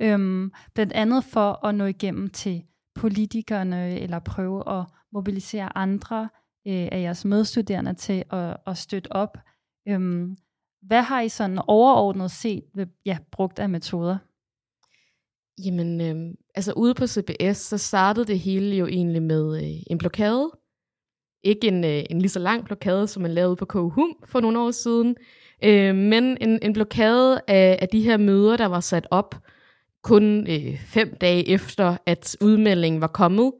[0.00, 2.62] Øhm, blandt andet for at nå igennem til
[2.94, 6.28] politikerne, eller prøve at mobilisere andre
[6.66, 9.38] øh, af jeres medstuderende til at, at støtte op.
[9.88, 10.36] Øhm,
[10.82, 12.64] hvad har I sådan overordnet set
[13.06, 14.18] ja, brugt af metoder?
[15.64, 19.98] Jamen, øh, altså ude på CBS, så startede det hele jo egentlig med øh, en
[19.98, 20.50] blokade.
[21.44, 24.60] Ikke en, øh, en lige så lang blokade, som man lavede på KUHUM for nogle
[24.60, 25.16] år siden,
[25.64, 29.34] øh, men en, en blokade af, af de her møder, der var sat op
[30.02, 33.52] kun øh, fem dage efter, at udmeldingen var kommet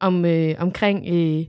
[0.00, 1.46] om, øh, omkring, øh,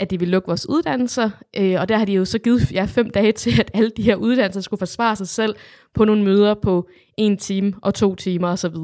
[0.00, 1.30] at de ville lukke vores uddannelser.
[1.56, 4.02] Øh, og der har de jo så givet ja, fem dage til, at alle de
[4.02, 5.54] her uddannelser skulle forsvare sig selv
[5.94, 8.76] på nogle møder på en time og to timer osv.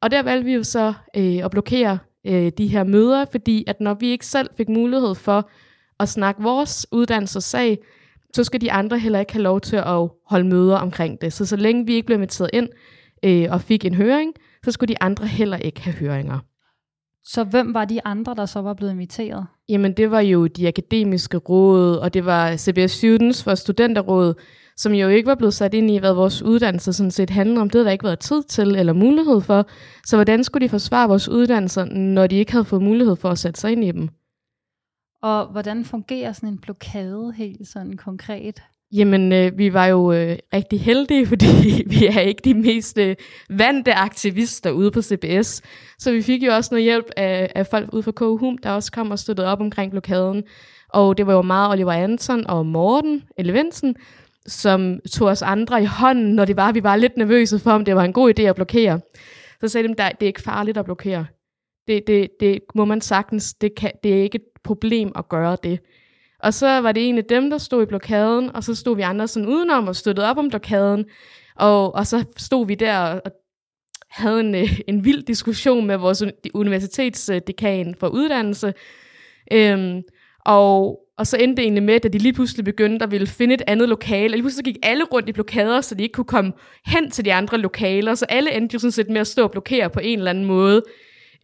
[0.00, 3.80] Og der valgte vi jo så øh, at blokere øh, de her møder, fordi at
[3.80, 5.50] når vi ikke selv fik mulighed for
[6.00, 7.78] at snakke vores uddannelsessag,
[8.34, 11.32] så skal de andre heller ikke have lov til at holde møder omkring det.
[11.32, 12.68] Så så længe vi ikke blev inviteret ind
[13.24, 14.34] øh, og fik en høring,
[14.64, 16.38] så skulle de andre heller ikke have høringer.
[17.24, 19.46] Så hvem var de andre, der så var blevet inviteret?
[19.68, 24.34] Jamen det var jo de akademiske råd, og det var CBS Students for studenterråd,
[24.76, 27.70] som jo ikke var blevet sat ind i, hvad vores uddannelse sådan set handler om.
[27.70, 29.66] Det havde der ikke været tid til eller mulighed for.
[30.06, 33.38] Så hvordan skulle de forsvare vores uddannelser, når de ikke havde fået mulighed for at
[33.38, 34.08] sætte sig ind i dem?
[35.22, 38.62] Og hvordan fungerer sådan en blokade helt sådan konkret?
[38.96, 43.16] Jamen, øh, vi var jo øh, rigtig heldige, fordi vi er ikke de mest øh,
[43.50, 45.62] vante aktivister ude på CBS.
[45.98, 48.92] Så vi fik jo også noget hjælp af, af folk ude fra KUHUM, der også
[48.92, 50.42] kom og støttede op omkring blokaden.
[50.88, 53.96] Og det var jo meget Oliver Anton og Morten Elevensen,
[54.46, 57.84] som tog os andre i hånden, når det var, vi var lidt nervøse for, om
[57.84, 59.00] det var en god idé at blokere.
[59.60, 61.26] Så sagde de, at det er ikke farligt at blokere.
[61.88, 65.56] Det, det, det må man sagtens, det, kan, det er ikke et problem at gøre
[65.62, 65.80] det.
[66.44, 69.02] Og så var det en af dem, der stod i blokaden, og så stod vi
[69.02, 71.04] andre sådan udenom og støttede op om blokaden.
[71.56, 73.32] Og, og så stod vi der og
[74.10, 76.22] havde en, øh, en vild diskussion med vores
[76.54, 78.74] universitetsdekan for uddannelse.
[79.52, 80.02] Øhm,
[80.46, 83.54] og, og så endte det egentlig med, at de lige pludselig begyndte at ville finde
[83.54, 84.26] et andet lokale.
[84.26, 86.52] Og lige pludselig gik alle rundt i blokader, så de ikke kunne komme
[86.86, 88.14] hen til de andre lokaler.
[88.14, 90.44] Så alle endte jo sådan set med at stå og blokere på en eller anden
[90.44, 90.82] måde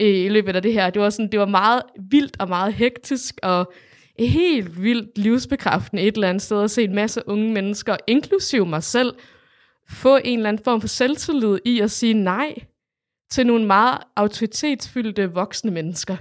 [0.00, 0.90] øh, i løbet af det her.
[0.90, 3.72] Det var, sådan, det var meget vildt og meget hektisk, og
[4.26, 8.82] helt vildt livsbekræftende et eller andet sted at se en masse unge mennesker, inklusive mig
[8.82, 9.14] selv,
[9.88, 12.54] få en eller anden form for selvtillid i at sige nej
[13.30, 16.16] til nogle meget autoritetsfyldte voksne mennesker.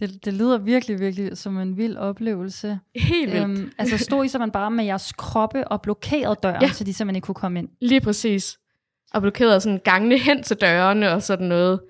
[0.00, 2.78] Det, det lyder virkelig, virkelig som en vild oplevelse.
[2.96, 3.44] Helt vildt.
[3.44, 6.72] Øhm, altså stod I simpelthen bare med jeres kroppe og blokerede døren, ja.
[6.72, 7.68] så de simpelthen ikke kunne komme ind?
[7.80, 8.58] Lige præcis.
[9.14, 11.80] Og blokerede sådan gangene hen til dørene og sådan noget.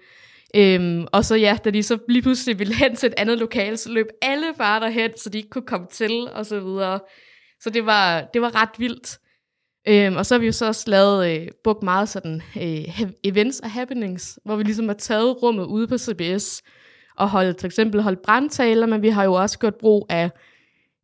[0.56, 3.76] Øhm, og så ja, da de så lige pludselig ville hen til et andet lokale,
[3.76, 7.00] så løb alle bare derhen, så de ikke kunne komme til, og så videre.
[7.60, 9.18] Så det var, det var ret vildt.
[9.88, 13.60] Øhm, og så har vi jo så også lavet, øh, brugt meget sådan øh, events
[13.60, 16.62] og happenings, hvor vi ligesom har taget rummet ude på CBS,
[17.16, 20.30] og holdt, for eksempel holdt brandtaler, men vi har jo også gjort brug af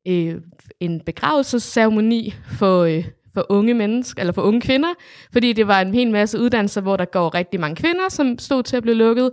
[0.08, 0.34] øh,
[0.80, 4.94] en begravelsesceremoni for, øh, for unge mennesker, eller for unge kvinder,
[5.32, 8.62] fordi det var en hel masse uddannelser, hvor der går rigtig mange kvinder, som stod
[8.62, 9.30] til at blive lukket.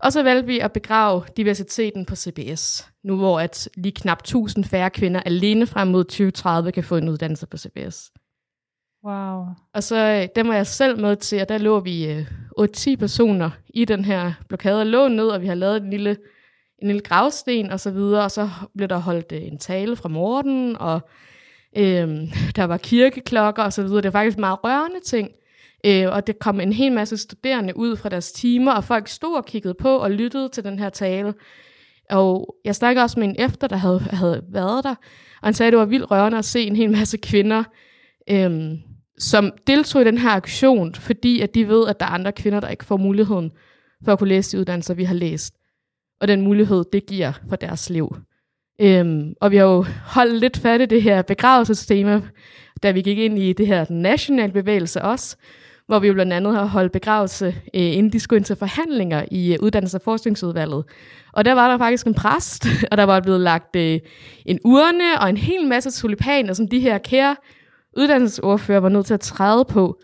[0.00, 4.64] Og så valgte vi at begrave diversiteten på CBS, nu hvor at lige knap 1000
[4.64, 8.10] færre kvinder alene frem mod 2030 kan få en uddannelse på CBS.
[9.06, 9.44] Wow.
[9.74, 12.26] Og så øh, dem var jeg selv med til, og der lå vi øh,
[12.60, 16.16] 8-10 personer i den her blokade og lå ned, og vi har lavet en lille,
[16.78, 20.08] en lille gravsten og så videre, og så blev der holdt øh, en tale fra
[20.08, 21.08] Morten, og
[21.76, 22.08] øh,
[22.56, 23.96] der var kirkeklokker og så videre.
[23.96, 25.30] Det var faktisk meget rørende ting.
[25.86, 29.36] Øh, og det kom en hel masse studerende ud fra deres timer, og folk stod
[29.36, 31.34] og kiggede på og lyttede til den her tale.
[32.10, 34.94] Og jeg snakkede også med en efter, der havde, havde været der,
[35.40, 37.64] og han sagde, at det var vildt rørende at se en hel masse kvinder,
[38.30, 38.72] øh,
[39.18, 42.60] som deltog i den her aktion, fordi at de ved, at der er andre kvinder,
[42.60, 43.50] der ikke får muligheden
[44.04, 45.54] for at kunne læse de uddannelser, vi har læst.
[46.20, 48.16] Og den mulighed, det giver for deres liv.
[48.80, 52.22] Øhm, og vi har jo holdt lidt fat i det her begravelsestema,
[52.82, 55.36] da vi gik ind i det her nationale bevægelse også,
[55.86, 59.24] hvor vi jo blandt andet har holdt begravelse, øh, inden de skulle ind til forhandlinger
[59.30, 60.84] i øh, Uddannelses- og Forskningsudvalget.
[61.32, 64.00] Og der var der faktisk en præst, og der var blevet lagt øh,
[64.46, 67.36] en urne og en hel masse tulipaner, som de her kære
[67.96, 70.00] uddannelsesordfører var nødt til at træde på,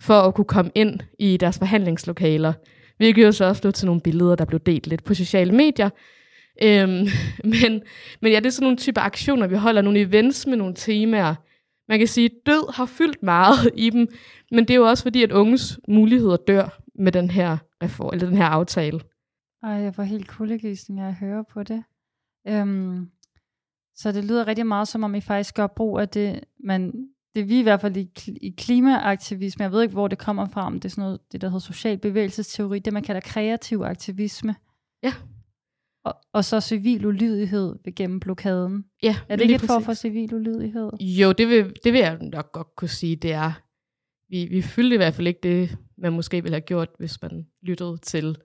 [0.00, 2.52] for at kunne komme ind i deres forhandlingslokaler.
[2.96, 5.90] Hvilket jo så også blev til nogle billeder, der blev delt lidt på sociale medier.
[6.62, 7.06] Øhm,
[7.54, 7.82] men,
[8.22, 11.34] men ja, det er sådan nogle typer aktioner, vi holder nogle events med nogle temaer.
[11.88, 14.08] Man kan sige, at død har fyldt meget i dem,
[14.50, 18.26] men det er jo også fordi, at unges muligheder dør med den her, reform, eller
[18.26, 19.00] den her aftale.
[19.62, 21.84] Ej, jeg får helt kuldegysning af at høre på det.
[22.48, 23.08] Øhm,
[23.94, 27.48] så det lyder rigtig meget som om, I faktisk gør brug af det, man det
[27.48, 28.10] vi i hvert fald i,
[28.42, 31.40] i klimaaktivisme, jeg ved ikke, hvor det kommer fra, om det er sådan noget, det
[31.40, 34.54] der hedder social bevægelsesteori, det man kalder kreativ aktivisme.
[35.02, 35.12] Ja.
[36.08, 38.84] Og, og så civil ulydighed gennem blokaden.
[39.02, 40.90] Ja, er det ikke et form for civil ulydighed?
[41.00, 43.52] Jo, det vil, det vil jeg nok godt kunne sige, det er.
[44.28, 47.46] Vi, vi fyldte i hvert fald ikke det, man måske ville have gjort, hvis man
[47.62, 48.36] lyttede til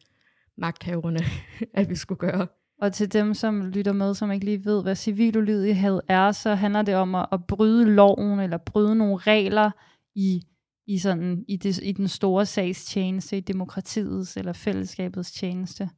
[0.58, 1.19] magthaverne,
[1.80, 2.47] at vi skulle gøre.
[2.82, 6.56] Og til dem, som lytter med, som ikke lige ved, hvad civil ulydighed er, så
[6.56, 9.71] handler det om at, at bryde loven, eller bryde nogle regler
[10.15, 10.41] i,
[10.88, 15.89] i, sådan, i, det, i den store sags tjeneste, i demokratiets eller fællesskabets tjeneste.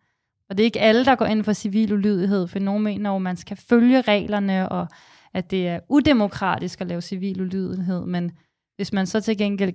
[0.50, 3.22] Og det er ikke alle, der går ind for civil ulydighed, for nogen mener at
[3.22, 4.88] man skal følge reglerne, og
[5.34, 8.32] at det er udemokratisk at lave civil ulydighed, men
[8.76, 9.74] hvis man så til gengæld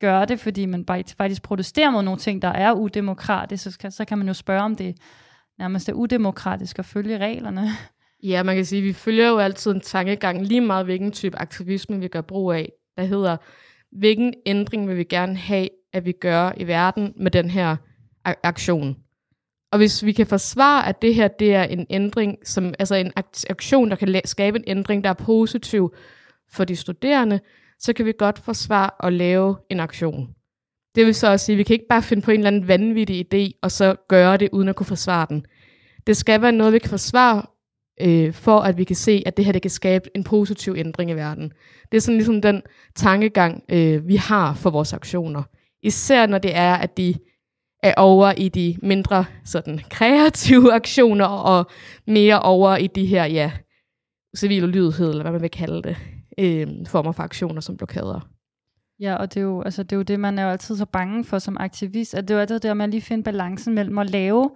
[0.00, 0.84] gør det, fordi man
[1.18, 4.76] faktisk protesterer mod nogle ting, der er udemokratiske, så, så kan man jo spørge, om
[4.76, 4.96] det
[5.58, 7.68] nærmest er udemokratisk at følge reglerne.
[8.22, 11.38] Ja, man kan sige, at vi følger jo altid en tankegang, lige meget hvilken type
[11.38, 13.36] aktivisme vi gør brug af, der hedder,
[13.92, 17.76] hvilken ændring vil vi gerne have, at vi gør i verden med den her
[18.24, 18.96] aktion.
[19.74, 23.12] Og hvis vi kan forsvare, at det her det er en ændring, som, altså en
[23.50, 25.94] aktion, der kan skabe en ændring, der er positiv
[26.52, 27.40] for de studerende,
[27.78, 30.28] så kan vi godt forsvare at lave en aktion.
[30.94, 32.68] Det vil så også sige, at vi kan ikke bare finde på en eller anden
[32.68, 35.46] vanvittig idé, og så gøre det, uden at kunne forsvare den.
[36.06, 37.42] Det skal være noget, vi kan forsvare,
[38.00, 41.10] øh, for at vi kan se, at det her det kan skabe en positiv ændring
[41.10, 41.52] i verden.
[41.92, 42.62] Det er sådan ligesom den
[42.94, 45.42] tankegang, øh, vi har for vores aktioner.
[45.82, 47.14] Især når det er, at de
[47.84, 51.70] er over i de mindre sådan, kreative aktioner, og
[52.06, 53.52] mere over i de her, ja,
[54.36, 55.96] civil lydighed, eller hvad man vil kalde det,
[56.38, 58.28] øh, former for aktioner som blokader.
[59.00, 60.86] Ja, og det er, jo, altså, det er jo det, man er jo altid så
[60.86, 63.74] bange for som aktivist, at det er jo altid det, at man lige finder balancen
[63.74, 64.50] mellem at lave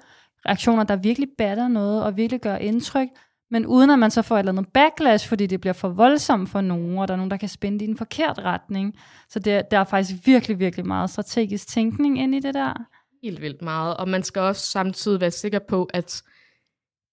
[0.47, 3.09] reaktioner, der virkelig batter noget, og virkelig gør indtryk,
[3.51, 6.49] men uden at man så får et eller andet backlash, fordi det bliver for voldsomt
[6.49, 8.95] for nogen, og der er nogen, der kan spænde i en forkert retning.
[9.29, 12.75] Så det, der er faktisk virkelig, virkelig meget strategisk tænkning ind i det der.
[13.23, 16.23] Helt vildt meget, og man skal også samtidig være sikker på, at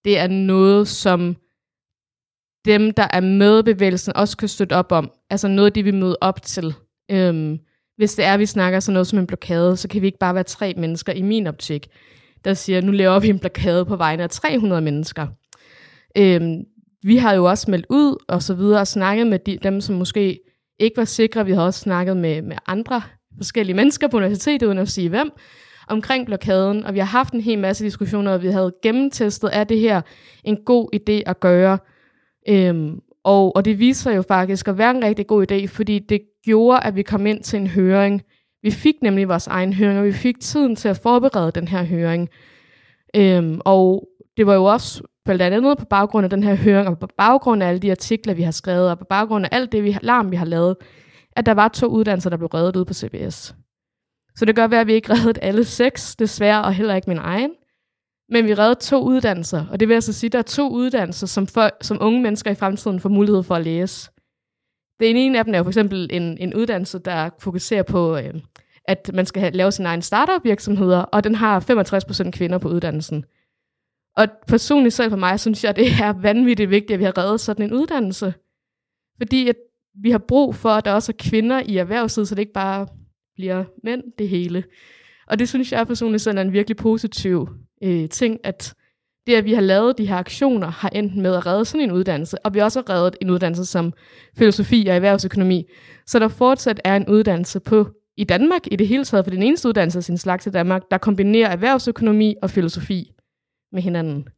[0.04, 1.36] det er noget, som
[2.64, 5.10] dem, der er med bevægelsen, også kan støtte op om.
[5.30, 6.74] Altså noget, de vil møde op til.
[7.10, 7.58] Øhm,
[7.96, 10.34] hvis det er, vi snakker sådan noget som en blokade, så kan vi ikke bare
[10.34, 11.86] være tre mennesker i min optik,
[12.44, 15.26] der siger, nu laver vi en blokade på vegne af 300 mennesker.
[16.18, 16.64] Øhm,
[17.02, 19.94] vi har jo også meldt ud og så videre og snakket med de, dem, som
[19.96, 20.40] måske
[20.78, 21.44] ikke var sikre.
[21.44, 23.02] Vi har også snakket med, med andre
[23.36, 25.30] forskellige mennesker på universitetet, uden at sige hvem,
[25.88, 29.64] omkring blokaden, og vi har haft en hel masse diskussioner, og vi havde gennemtestet, er
[29.64, 30.00] det her
[30.44, 31.78] en god idé at gøre?
[32.48, 35.98] Øhm, og, og det viser sig jo faktisk at være en rigtig god idé, fordi
[35.98, 38.22] det gjorde, at vi kom ind til en høring.
[38.62, 41.84] Vi fik nemlig vores egen høring, og vi fik tiden til at forberede den her
[41.84, 42.28] høring.
[43.16, 46.98] Øhm, og det var jo også blandt andet på baggrund af den her høring, og
[46.98, 49.84] på baggrund af alle de artikler, vi har skrevet, og på baggrund af alt det
[49.84, 50.76] vi har, larm, vi har lavet,
[51.32, 53.54] at der var to uddannelser, der blev reddet ud på CBS.
[54.36, 57.50] Så det gør at vi ikke reddede alle seks, desværre, og heller ikke min egen.
[58.28, 61.26] Men vi reddede to uddannelser, og det vil altså sige, at der er to uddannelser,
[61.26, 64.10] som, for, som unge mennesker i fremtiden får mulighed for at læse.
[65.00, 68.34] Det ene af dem er jo for eksempel en, en uddannelse, der fokuserer på, øh,
[68.84, 71.60] at man skal have, lave sin egen startup virksomheder, og den har
[72.26, 73.24] 65% kvinder på uddannelsen.
[74.16, 77.40] Og personligt selv for mig, synes jeg, det er vanvittigt vigtigt, at vi har reddet
[77.40, 78.34] sådan en uddannelse.
[79.18, 79.56] Fordi at
[80.02, 82.86] vi har brug for, at der også er kvinder i erhvervslivet, så det ikke bare
[83.36, 84.64] bliver mænd det hele.
[85.26, 87.48] Og det synes jeg personligt selv er en virkelig positiv
[87.82, 88.74] øh, ting, at
[89.26, 91.92] det, at vi har lavet de her aktioner, har endt med at redde sådan en
[91.92, 92.38] uddannelse.
[92.38, 93.92] Og vi også har reddet en uddannelse som
[94.38, 95.64] filosofi og erhvervsøkonomi.
[96.06, 99.42] Så der fortsat er en uddannelse på i Danmark i det hele taget, for den
[99.42, 103.12] eneste uddannelse af sin slags i Danmark, der kombinerer erhvervsøkonomi og filosofi
[103.72, 104.28] med hinanden.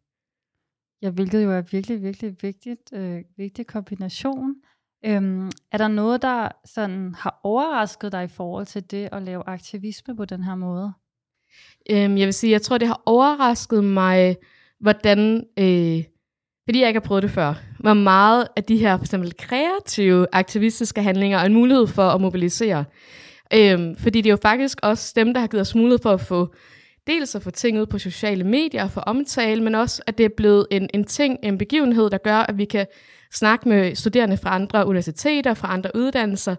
[1.03, 4.55] Ja, hvilket jo er virkelig, virkelig vigtigt, øh, vigtig kombination.
[5.05, 9.43] Øhm, er der noget, der sådan har overrasket dig i forhold til det at lave
[9.47, 10.93] aktivisme på den her måde?
[11.91, 14.37] Øhm, jeg vil sige, jeg tror, det har overrasket mig,
[14.81, 16.05] hvordan, øh,
[16.65, 20.27] fordi jeg ikke har prøvet det før, hvor meget af de her for eksempel kreative
[20.33, 22.85] aktivistiske handlinger er en mulighed for at mobilisere.
[23.55, 26.21] Øhm, fordi det er jo faktisk også dem, der har givet os mulighed for at
[26.21, 26.55] få
[27.07, 30.25] dels at få ting ud på sociale medier og få omtale, men også at det
[30.25, 32.87] er blevet en, en ting, en begivenhed, der gør, at vi kan
[33.33, 36.55] snakke med studerende fra andre universiteter, fra andre uddannelser,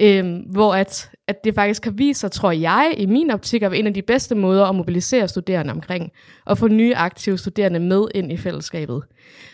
[0.00, 3.74] øhm, hvor at, at det faktisk kan vise sig, tror jeg, i min optik, at
[3.74, 6.10] en af de bedste måder at mobilisere studerende omkring,
[6.46, 9.02] og få nye aktive studerende med ind i fællesskabet.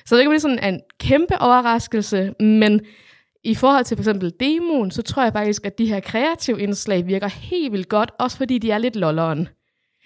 [0.07, 2.81] Så det kan blive sådan en kæmpe overraskelse, men
[3.45, 7.07] i forhold til for eksempel demoen, så tror jeg faktisk, at de her kreative indslag
[7.07, 9.49] virker helt vildt godt, også fordi de er lidt lolleren.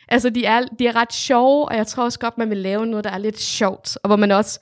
[0.09, 2.87] Altså, de er, de er ret sjove, og jeg tror også godt, man vil lave
[2.87, 4.61] noget, der er lidt sjovt, og hvor man også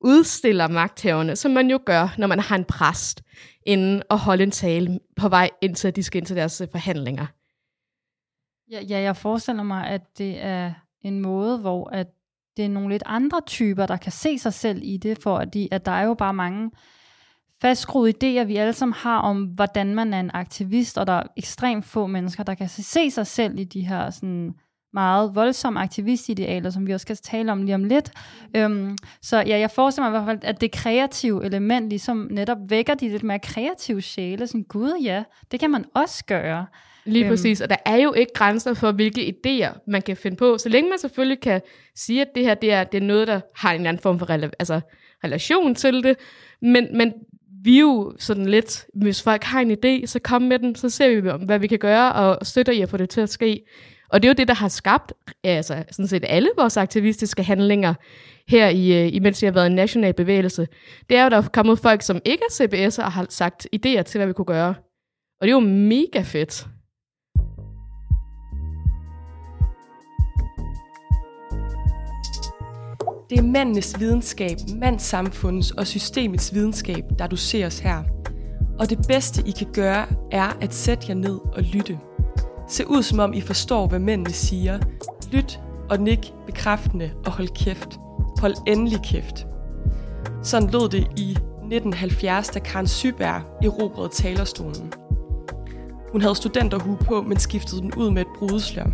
[0.00, 3.22] udstiller magthaverne, som man jo gør, når man har en præst
[3.66, 7.26] inden og holde en tale på vej indtil de skal ind til deres øh, forhandlinger.
[8.70, 10.72] Ja, ja, jeg forestiller mig, at det er
[11.02, 12.06] en måde, hvor at
[12.56, 15.54] det er nogle lidt andre typer, der kan se sig selv i det, for at,
[15.54, 16.70] de, at der er jo bare mange
[17.60, 21.22] fastskruede idéer, vi alle sammen har om, hvordan man er en aktivist, og der er
[21.36, 24.54] ekstremt få mennesker, der kan se sig selv i de her sådan,
[24.92, 28.10] meget voldsomme aktivistidealer, som vi også skal tale om lige om lidt.
[28.56, 32.58] Øhm, så ja, jeg forestiller mig i hvert fald, at det kreative element ligesom netop
[32.68, 34.46] vækker de lidt mere kreative sjæle.
[34.46, 36.66] Sådan, gud ja, det kan man også gøre.
[37.04, 37.32] Lige øhm.
[37.32, 40.68] præcis, og der er jo ikke grænser for, hvilke idéer man kan finde på, så
[40.68, 41.60] længe man selvfølgelig kan
[41.94, 44.18] sige, at det her det er, det er noget, der har en eller anden form
[44.18, 44.80] for rela- altså,
[45.24, 46.16] relation til det,
[46.62, 47.12] men, men
[47.64, 50.90] vi er jo sådan lidt, hvis folk har en idé, så kom med den, så
[50.90, 53.64] ser vi, hvad vi kan gøre, og støtter at få det til at ske.
[54.08, 55.12] Og det er jo det, der har skabt
[55.44, 57.94] altså, sådan set alle vores aktivistiske handlinger
[58.48, 60.68] her, i, øh, imens vi har været en national bevægelse.
[61.10, 64.02] Det er jo, der er kommet folk, som ikke er CBS'er og har sagt idéer
[64.02, 64.74] til, hvad vi kunne gøre.
[65.40, 66.66] Og det er jo mega fedt.
[73.30, 78.02] Det er mændenes videnskab, mandssamfundets og systemets videnskab, der du ser os her.
[78.78, 81.98] Og det bedste, I kan gøre, er at sætte jer ned og lytte.
[82.68, 84.78] Se ud som om I forstår, hvad mændene siger.
[85.30, 85.60] Lyt
[85.90, 88.00] og nik bekræftende og hold kæft.
[88.40, 89.46] Hold endelig kæft.
[90.42, 94.92] Sådan lød det i 1970, da Karen Syberg erobrede talerstolen.
[96.12, 98.86] Hun havde studenterhue på, men skiftede den ud med et brudeslør.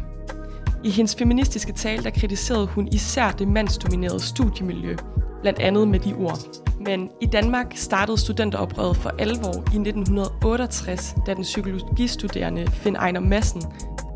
[0.85, 4.97] I hendes feministiske tale, der kritiserede hun især det mandsdominerede studiemiljø,
[5.43, 6.64] blandt andet med de ord.
[6.87, 13.63] Men i Danmark startede studenteroprøret for alvor i 1968, da den psykologistuderende Finn Ejner Madsen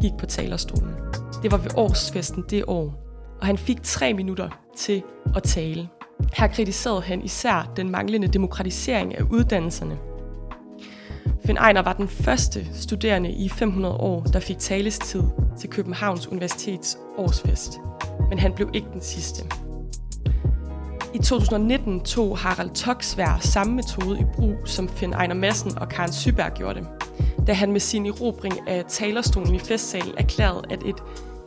[0.00, 0.94] gik på talerstolen.
[1.42, 2.94] Det var ved årsfesten det år,
[3.40, 5.02] og han fik tre minutter til
[5.36, 5.88] at tale.
[6.36, 9.98] Her kritiserede han især den manglende demokratisering af uddannelserne.
[11.46, 15.22] Finn Ejner var den første studerende i 500 år, der fik talestid
[15.60, 17.78] til Københavns Universitets årsfest.
[18.28, 19.44] Men han blev ikke den sidste.
[21.14, 26.12] I 2019 tog Harald Toksvær samme metode i brug, som Finn Ejner Madsen og Karen
[26.12, 26.88] Syberg gjorde det,
[27.46, 30.96] da han med sin erobring af talerstolen i festsalen erklærede, at et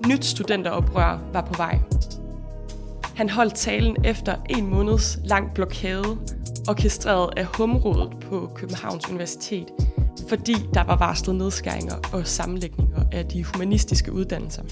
[0.07, 1.80] nyt studenteroprør var på vej.
[3.16, 6.18] Han holdt talen efter en måneds lang blokade,
[6.70, 9.68] orkestreret af Humrådet på Københavns Universitet,
[10.30, 14.64] fordi der var varslet nedskæringer og sammenlægninger af de humanistiske uddannelser.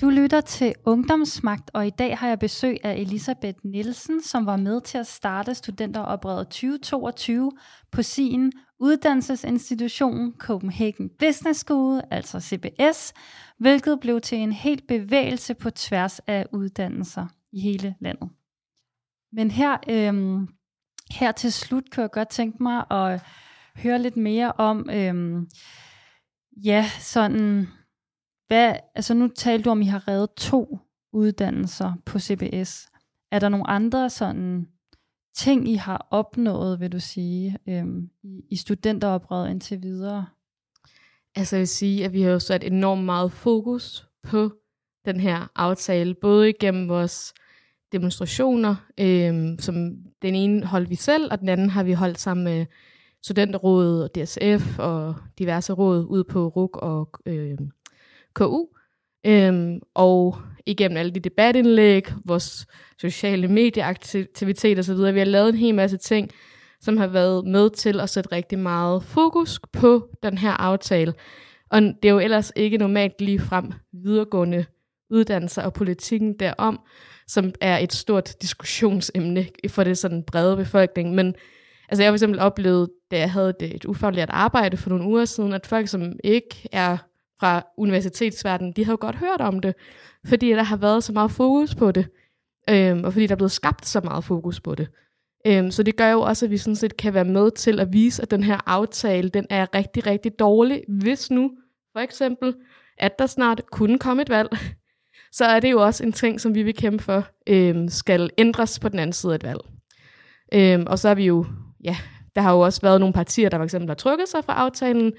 [0.00, 4.56] Du lytter til Ungdomsmagt, og i dag har jeg besøg af Elisabeth Nielsen, som var
[4.56, 7.52] med til at starte studenteroprøret 2022
[7.92, 13.12] på sin uddannelsesinstitution Copenhagen Business School, altså CBS,
[13.58, 18.30] hvilket blev til en helt bevægelse på tværs af uddannelser i hele landet.
[19.32, 20.48] Men her, øhm,
[21.10, 23.22] her til slut kan jeg godt tænke mig at
[23.76, 25.48] høre lidt mere om, øhm,
[26.64, 27.68] ja, sådan
[28.50, 30.78] hvad, altså nu talte du om, at I har reddet to
[31.12, 32.88] uddannelser på CBS.
[33.32, 34.68] Er der nogle andre sådan
[35.36, 40.26] ting, I har opnået, vil du sige, øhm, i, i studenteroprøret indtil videre?
[41.36, 44.52] Altså jeg vil sige, at vi har jo sat enormt meget fokus på
[45.04, 47.34] den her aftale, både igennem vores
[47.92, 52.44] demonstrationer, øhm, som den ene holdt vi selv, og den anden har vi holdt sammen
[52.44, 52.66] med
[53.22, 57.58] Studenterrådet og DSF og diverse råd ud på RUK og øh,
[58.40, 58.66] KU,
[59.26, 60.36] øhm, og
[60.66, 62.66] igennem alle de debatindlæg, vores
[63.00, 66.30] sociale medieaktiviteter osv., vi har lavet en hel masse ting,
[66.80, 71.14] som har været med til at sætte rigtig meget fokus på den her aftale.
[71.70, 74.64] Og det er jo ellers ikke normalt lige frem videregående
[75.10, 76.80] uddannelser og politikken derom,
[77.26, 81.14] som er et stort diskussionsemne for det sådan brede befolkning.
[81.14, 81.34] Men
[81.88, 85.52] altså jeg har eksempel oplevet, da jeg havde et ufaglært arbejde for nogle uger siden,
[85.52, 86.96] at folk, som ikke er
[87.40, 89.74] fra universitetsverdenen, de har jo godt hørt om det,
[90.26, 92.06] fordi der har været så meget fokus på det,
[92.70, 94.88] øhm, og fordi der er blevet skabt så meget fokus på det.
[95.46, 97.92] Øhm, så det gør jo også, at vi sådan set kan være med til at
[97.92, 101.50] vise, at den her aftale, den er rigtig, rigtig dårlig, hvis nu,
[101.92, 102.54] for eksempel,
[102.98, 104.48] at der snart kunne komme et valg,
[105.32, 108.78] så er det jo også en ting, som vi vil kæmpe for, øhm, skal ændres
[108.78, 109.60] på den anden side af et valg.
[110.54, 111.46] Øhm, og så er vi jo,
[111.84, 111.96] ja,
[112.36, 115.12] der har jo også været nogle partier, der for eksempel har trykket sig fra aftalen,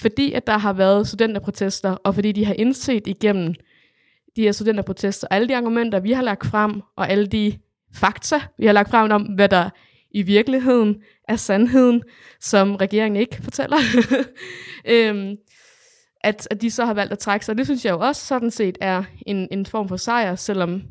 [0.00, 3.54] fordi at der har været studenterprotester, og fordi de har indset igennem
[4.36, 7.58] de her studenterprotester, alle de argumenter, vi har lagt frem, og alle de
[7.94, 9.70] fakta, vi har lagt frem om, hvad der
[10.10, 10.96] i virkeligheden
[11.28, 12.02] er sandheden,
[12.40, 13.76] som regeringen ikke fortæller,
[14.94, 15.36] øhm,
[16.20, 17.58] at, at de så har valgt at trække sig.
[17.58, 20.82] Det synes jeg jo også sådan set er en, en form for sejr, selvom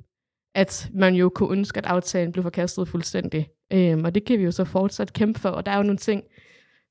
[0.55, 3.49] at man jo kunne ønske, at aftalen blev forkastet fuldstændig.
[3.73, 5.97] Øhm, og det kan vi jo så fortsat kæmpe for, og der er jo nogle
[5.97, 6.23] ting,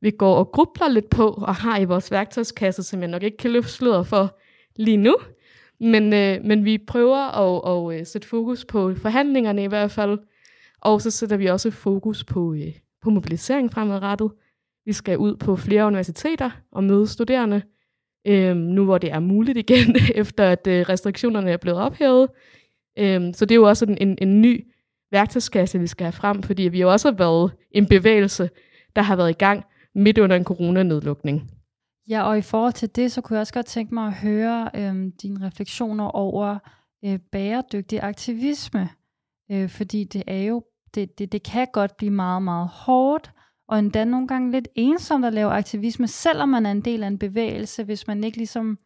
[0.00, 3.36] vi går og grubler lidt på og har i vores værktøjskasse, som jeg nok ikke
[3.36, 4.38] kan løfte sløret for
[4.76, 5.16] lige nu.
[5.80, 10.18] Men, øh, men vi prøver at, at, at sætte fokus på forhandlingerne i hvert fald,
[10.80, 12.72] og så sætter vi også fokus på, øh,
[13.02, 14.30] på mobilisering fremadrettet.
[14.84, 17.62] Vi skal ud på flere universiteter og møde studerende,
[18.26, 22.28] øh, nu hvor det er muligt igen, efter at øh, restriktionerne er blevet ophævet.
[22.98, 24.64] Øh, så det er jo også en, en, en ny
[25.10, 28.50] værktøjskasse, vi skal have frem, fordi vi jo også har været en bevægelse,
[28.96, 31.50] der har været i gang midt under en coronanedlukning.
[32.08, 34.70] Ja, og i forhold til det, så kunne jeg også godt tænke mig at høre
[34.74, 36.58] øh, dine refleksioner over
[37.04, 38.88] øh, bæredygtig aktivisme.
[39.50, 40.64] Øh, fordi det er jo,
[40.94, 43.32] det, det, det kan godt blive meget, meget hårdt,
[43.68, 47.06] og endda nogle gange lidt ensomt at lave aktivisme, selvom man er en del af
[47.06, 48.78] en bevægelse, hvis man ikke ligesom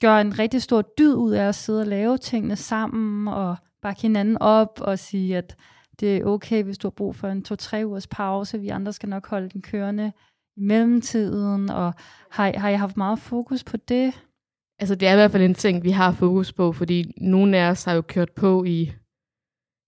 [0.00, 4.02] gør en rigtig stor dyd ud af at sidde og lave tingene sammen, og bakke
[4.02, 5.56] hinanden op og sige, at
[6.00, 8.60] det er okay, hvis du har brug for en to-tre ugers pause.
[8.60, 10.12] Vi andre skal nok holde den kørende
[10.56, 11.70] i mellemtiden.
[11.70, 11.94] Og
[12.30, 14.22] har, har jeg haft meget fokus på det?
[14.78, 17.70] Altså det er i hvert fald en ting, vi har fokus på, fordi nogle af
[17.70, 18.92] os har jo kørt på i,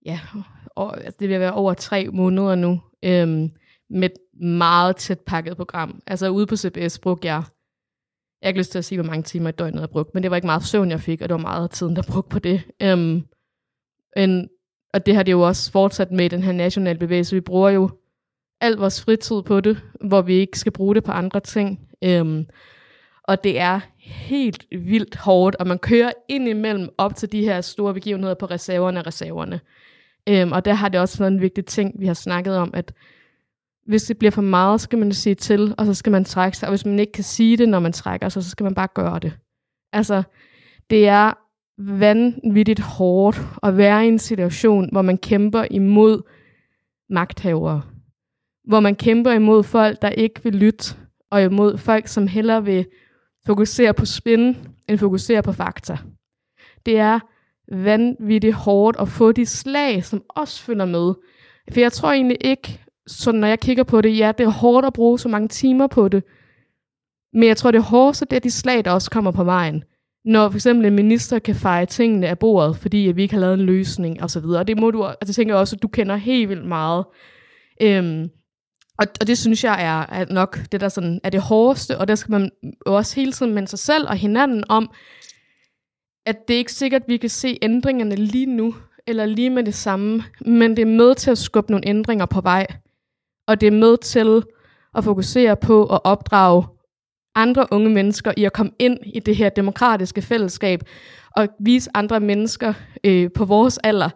[0.04, 0.20] ja,
[0.66, 3.50] og, altså det vil være over tre måneder nu, øhm,
[3.90, 6.02] med et meget tæt pakket program.
[6.06, 7.42] Altså ude på CBS brugte jeg,
[8.40, 10.22] jeg har ikke lyst til at sige, hvor mange timer i døgnet jeg brugte, men
[10.22, 12.28] det var ikke meget søvn, jeg fik, og det var meget af tiden, der brugte
[12.28, 12.62] på det.
[12.82, 13.22] Øhm,
[14.16, 14.48] en,
[14.94, 17.36] og det har det jo også fortsat med i den her nationale bevægelse.
[17.36, 17.90] Vi bruger jo
[18.60, 21.88] al vores fritid på det, hvor vi ikke skal bruge det på andre ting.
[22.04, 22.46] Øhm,
[23.24, 27.60] og det er helt vildt hårdt, og man kører ind imellem op til de her
[27.60, 29.60] store begivenheder på reserverne og reserverne.
[30.28, 32.92] Øhm, og der har det også været en vigtig ting, vi har snakket om, at
[33.86, 36.58] hvis det bliver for meget, så skal man sige til, og så skal man trække
[36.58, 36.68] sig.
[36.68, 38.88] Og hvis man ikke kan sige det, når man trækker sig, så skal man bare
[38.94, 39.32] gøre det.
[39.92, 40.22] Altså,
[40.90, 41.32] det er
[41.78, 46.22] vanvittigt hårdt at være i en situation, hvor man kæmper imod
[47.10, 47.82] magthavere.
[48.64, 50.94] Hvor man kæmper imod folk, der ikke vil lytte,
[51.30, 52.86] og imod folk, som hellere vil
[53.46, 54.56] fokusere på spin,
[54.88, 55.98] end fokusere på fakta.
[56.86, 57.18] Det er
[57.72, 61.14] vanvittigt hårdt at få de slag, som også følger med.
[61.72, 64.86] For jeg tror egentlig ikke, så når jeg kigger på det, ja, det er hårdt
[64.86, 66.24] at bruge så mange timer på det,
[67.32, 69.84] men jeg tror, det er det er de slag, der også kommer på vejen
[70.28, 73.40] når for eksempel en minister kan feje tingene af bordet, fordi at vi ikke har
[73.40, 74.44] lavet en løsning osv.
[74.44, 77.04] Og det må du, altså det tænker jeg også, at du kender helt vildt meget.
[77.82, 78.30] Øhm,
[78.98, 82.08] og, og det synes jeg er, er nok det, der sådan er det hårdeste, og
[82.08, 82.50] der skal man
[82.86, 84.90] også hele tiden minde sig selv og hinanden om,
[86.26, 88.74] at det er ikke sikkert, at vi kan se ændringerne lige nu,
[89.06, 92.40] eller lige med det samme, men det er med til at skubbe nogle ændringer på
[92.40, 92.66] vej.
[93.46, 94.42] Og det er med til
[94.94, 96.64] at fokusere på at opdrage
[97.38, 100.80] andre unge mennesker i at komme ind i det her demokratiske fællesskab,
[101.36, 102.72] og vise andre mennesker
[103.04, 104.10] øh, på vores alder,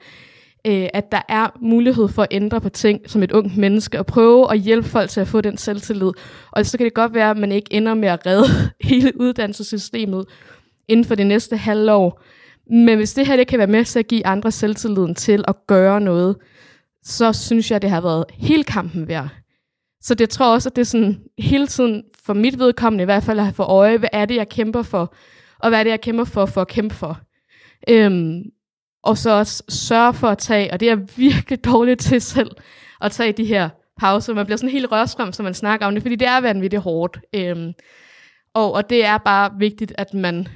[0.66, 4.07] øh, at der er mulighed for at ændre på ting som et ungt menneske, og
[4.07, 6.11] prøve at hjælpe folk til at få den selvtillid.
[6.51, 8.49] Og så kan det godt være, at man ikke ender med at redde
[8.91, 10.25] hele uddannelsessystemet
[10.89, 12.23] inden for det næste halvår.
[12.70, 15.55] Men hvis det her det kan være med til at give andre selvtilliden til at
[15.66, 16.37] gøre noget,
[17.05, 19.29] så synes jeg, det har været hele kampen værd.
[20.01, 23.23] Så det tror også, at det er sådan hele tiden, for mit vedkommende i hvert
[23.23, 25.14] fald, at have for øje, hvad er det, jeg kæmper for,
[25.59, 27.20] og hvad er det, jeg kæmper for, for at kæmpe for.
[27.89, 28.43] Øhm,
[29.03, 32.51] og så også sørge for at tage, og det er virkelig dårligt til selv,
[33.01, 34.35] at tage de her pauser.
[34.35, 37.20] Man bliver sådan helt rørstrøm, som man snakker om det, fordi det er vanvittigt hårdt.
[37.35, 37.73] Øhm,
[38.55, 40.49] og, og det er bare vigtigt, at man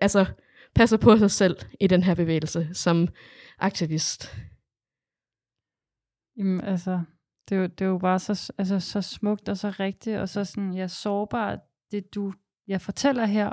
[0.00, 0.26] altså,
[0.74, 3.08] passer på sig selv i den her bevægelse som
[3.58, 4.36] aktivist.
[6.36, 7.00] Jamen, altså,
[7.48, 10.28] det er jo, det er jo bare så, altså, så smukt og så rigtigt, og
[10.28, 11.58] så sådan, ja, sårbart,
[11.90, 12.32] det du
[12.68, 13.50] jeg fortæller her.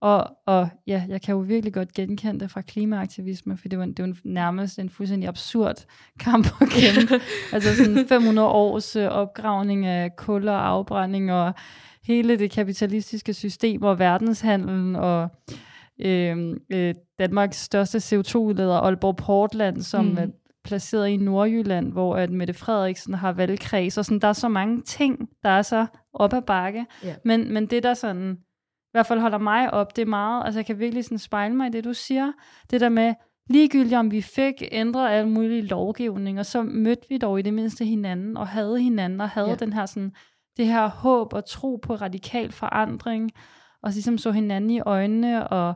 [0.00, 3.86] Og, og ja, jeg kan jo virkelig godt genkende det fra klimaaktivisme, for det var,
[3.86, 5.84] det var nærmest en fuldstændig absurd
[6.20, 7.20] kamp at kæmpe.
[7.52, 11.54] altså sådan 500 års øh, opgravning af kul og afbrænding, og
[12.04, 15.28] hele det kapitalistiske system og verdenshandlen, og
[16.00, 20.32] øh, øh, Danmarks største CO2-udleder, Aalborg Portland, som mm.
[20.66, 24.48] Er placeret i Nordjylland, hvor at Mette Frederiksen har valgkreds, og sådan, der er så
[24.48, 26.86] mange ting, der er så op ad bakke.
[27.04, 27.16] Yeah.
[27.24, 30.58] Men, men det der sådan, i hvert fald holder mig op, det er meget, altså
[30.58, 32.32] jeg kan virkelig sådan spejle mig i det, du siger,
[32.70, 33.14] det der med,
[33.50, 37.84] ligegyldigt om vi fik ændret alle mulige lovgivninger, så mødte vi dog i det mindste
[37.84, 39.58] hinanden, og havde hinanden, og havde yeah.
[39.58, 40.12] den her sådan,
[40.56, 43.30] det her håb og tro på radikal forandring,
[43.82, 45.74] og ligesom så hinanden i øjnene, og,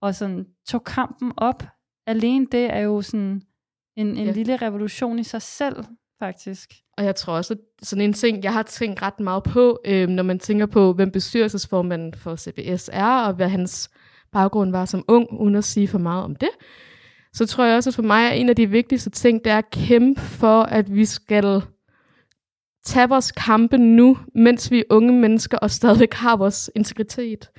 [0.00, 1.62] og sådan tog kampen op.
[2.06, 3.42] Alene det er jo sådan
[3.96, 4.32] en, en ja.
[4.32, 5.84] lille revolution i sig selv,
[6.18, 6.70] faktisk.
[6.98, 10.08] Og jeg tror også, at sådan en ting, jeg har tænkt ret meget på, øh,
[10.08, 13.90] når man tænker på, hvem bestyrelsesformanden for CBS er, og hvad hans
[14.32, 16.48] baggrund var som ung, uden at sige for meget om det,
[17.32, 19.58] så tror jeg også, at for mig er en af de vigtigste ting, det er
[19.58, 21.62] at kæmpe for, at vi skal
[22.84, 27.50] tage vores kampe nu, mens vi er unge mennesker og stadigvæk har vores integritet.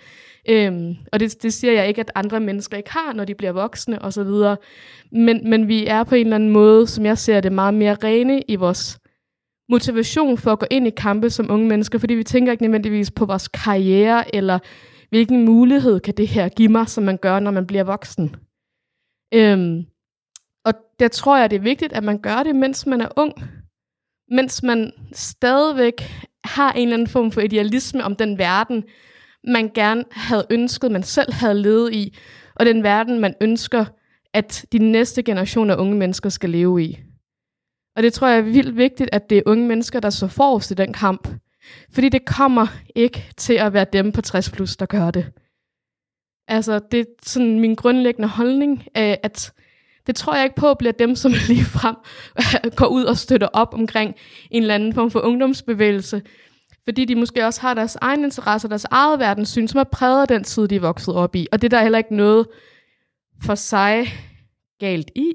[0.50, 3.52] Øhm, og det, det siger jeg ikke, at andre mennesker ikke har, når de bliver
[3.52, 4.58] voksne osv.
[5.12, 7.98] Men, men vi er på en eller anden måde, som jeg ser det, meget mere
[8.04, 9.00] rene i vores
[9.70, 13.12] motivation for at gå ind i kampe som unge mennesker, fordi vi tænker ikke nødvendigvis
[13.12, 14.60] på vores karriere, eller
[15.10, 18.36] hvilken mulighed kan det her give mig, som man gør, når man bliver voksen.
[19.34, 19.86] Øhm,
[20.66, 23.34] og der tror jeg, det er vigtigt, at man gør det, mens man er ung
[24.32, 26.02] mens man stadigvæk
[26.44, 28.84] har en eller anden form for idealisme om den verden,
[29.48, 32.18] man gerne havde ønsket, man selv havde levet i,
[32.56, 33.86] og den verden, man ønsker,
[34.34, 37.00] at de næste generationer af unge mennesker skal leve i.
[37.96, 40.72] Og det tror jeg er vildt vigtigt, at det er unge mennesker, der så forrest
[40.72, 41.28] i den kamp.
[41.94, 45.26] Fordi det kommer ikke til at være dem på 60 plus, der gør det.
[46.48, 49.54] Altså, det er sådan min grundlæggende holdning, at
[50.08, 51.96] det tror jeg ikke på bliver dem, som lige frem
[52.76, 54.16] går ud og støtter op omkring
[54.52, 56.22] en eller anden form for ungdomsbevægelse.
[56.88, 60.28] Fordi de måske også har deres egen interesse, deres eget verdenssyn, som er præget af
[60.28, 61.48] den tid, de er vokset op i.
[61.52, 62.48] Og det der er der heller ikke noget
[63.44, 64.08] for sig
[64.80, 65.34] galt i,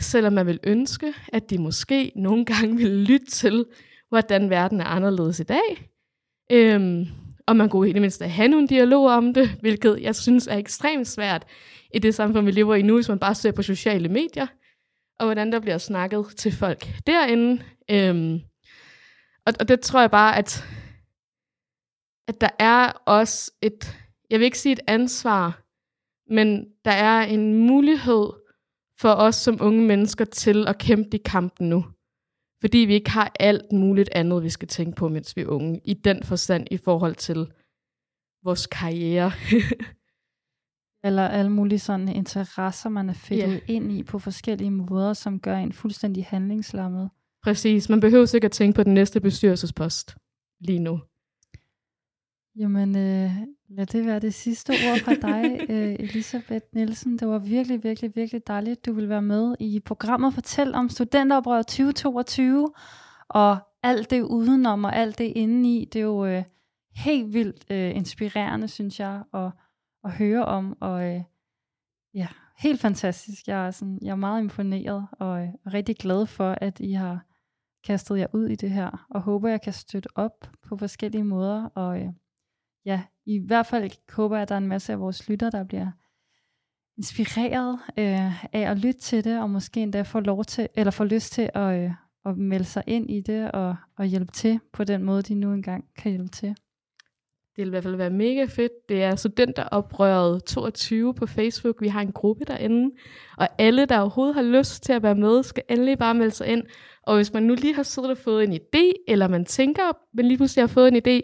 [0.00, 3.64] selvom man vil ønske, at de måske nogle gange vil lytte til,
[4.08, 5.90] hvordan verden er anderledes i dag.
[6.52, 7.06] Øhm,
[7.46, 10.56] og man kunne i det mindste have nogle dialoger om det, hvilket jeg synes er
[10.56, 11.46] ekstremt svært
[11.94, 14.46] i det samfund, vi lever i nu, hvis man bare ser på sociale medier,
[15.18, 17.62] og hvordan der bliver snakket til folk derinde.
[17.90, 18.40] Øhm,
[19.46, 20.64] og, og det tror jeg bare, at,
[22.28, 23.96] at der er også et,
[24.30, 25.62] jeg vil ikke sige et ansvar,
[26.34, 28.32] men der er en mulighed
[28.98, 31.84] for os som unge mennesker til at kæmpe de kampen nu.
[32.60, 35.80] Fordi vi ikke har alt muligt andet, vi skal tænke på, mens vi er unge.
[35.84, 37.52] I den forstand i forhold til
[38.42, 39.32] vores karriere.
[41.06, 43.76] Eller alle mulige sådan interesser, man er fedtet yeah.
[43.76, 47.10] ind i på forskellige måder, som gør en fuldstændig handlingslammet.
[47.46, 47.88] Præcis.
[47.88, 50.16] Man behøver sikkert tænke på den næste bestyrelsespost
[50.60, 51.00] lige nu.
[52.56, 53.30] Jamen, øh,
[53.68, 57.18] lad det være det sidste ord fra dig, øh, Elisabeth Nielsen.
[57.18, 60.88] Det var virkelig, virkelig, virkelig dejligt, at du vil være med i programmet Fortæl om
[60.88, 62.72] studenteroprøret 2022,
[63.28, 65.88] og alt det udenom og alt det indeni.
[65.92, 66.44] Det er jo øh,
[66.94, 69.50] helt vildt øh, inspirerende, synes jeg, og
[70.04, 71.22] at høre om, og øh,
[72.14, 72.26] ja,
[72.58, 73.48] helt fantastisk.
[73.48, 77.25] Jeg er, sådan, jeg er meget imponeret, og øh, rigtig glad for, at I har
[77.86, 81.64] kastet jer ud i det her, og håber, jeg kan støtte op på forskellige måder,
[81.74, 82.08] og øh,
[82.84, 85.64] ja, i hvert fald håber jeg, at der er en masse af vores lytter, der
[85.64, 85.90] bliver
[86.96, 91.04] inspireret øh, af at lytte til det, og måske endda får, lov til, eller får
[91.04, 91.90] lyst til at, øh,
[92.24, 95.52] at melde sig ind i det, og, og hjælpe til på den måde, de nu
[95.52, 96.56] engang kan hjælpe til.
[97.56, 98.72] Det vil i hvert fald være mega fedt.
[98.88, 101.80] Det er studenteroprøret 22 på Facebook.
[101.80, 102.94] Vi har en gruppe derinde.
[103.38, 106.46] Og alle, der overhovedet har lyst til at være med, skal endelig bare melde sig
[106.46, 106.62] ind.
[107.02, 109.82] Og hvis man nu lige har siddet og fået en idé, eller man tænker,
[110.16, 111.20] men lige pludselig har fået en idé,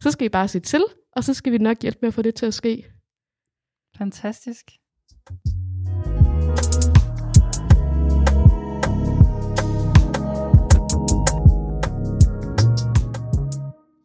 [0.00, 0.84] så skal I bare sige til,
[1.16, 2.84] og så skal vi nok hjælpe med at få det til at ske.
[3.98, 4.64] Fantastisk.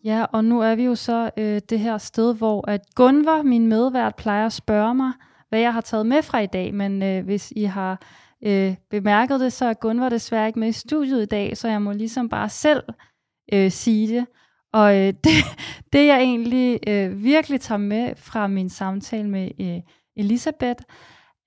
[0.08, 3.68] Ja, og nu er vi jo så øh, det her sted, hvor at Gunvar, min
[3.68, 5.12] medvært, plejer at spørge mig,
[5.49, 6.74] hvad jeg har taget med fra i dag.
[6.74, 8.01] Men øh, hvis I har
[8.43, 11.82] øh, bemærket det, så er Gunvar desværre ikke med i studiet i dag, så jeg
[11.82, 12.84] må ligesom bare selv
[13.53, 14.26] øh, sige det.
[14.74, 15.34] Og øh, det,
[15.93, 19.82] det jeg egentlig øh, virkelig tager med fra min samtale med øh,
[20.16, 20.84] Elisabeth,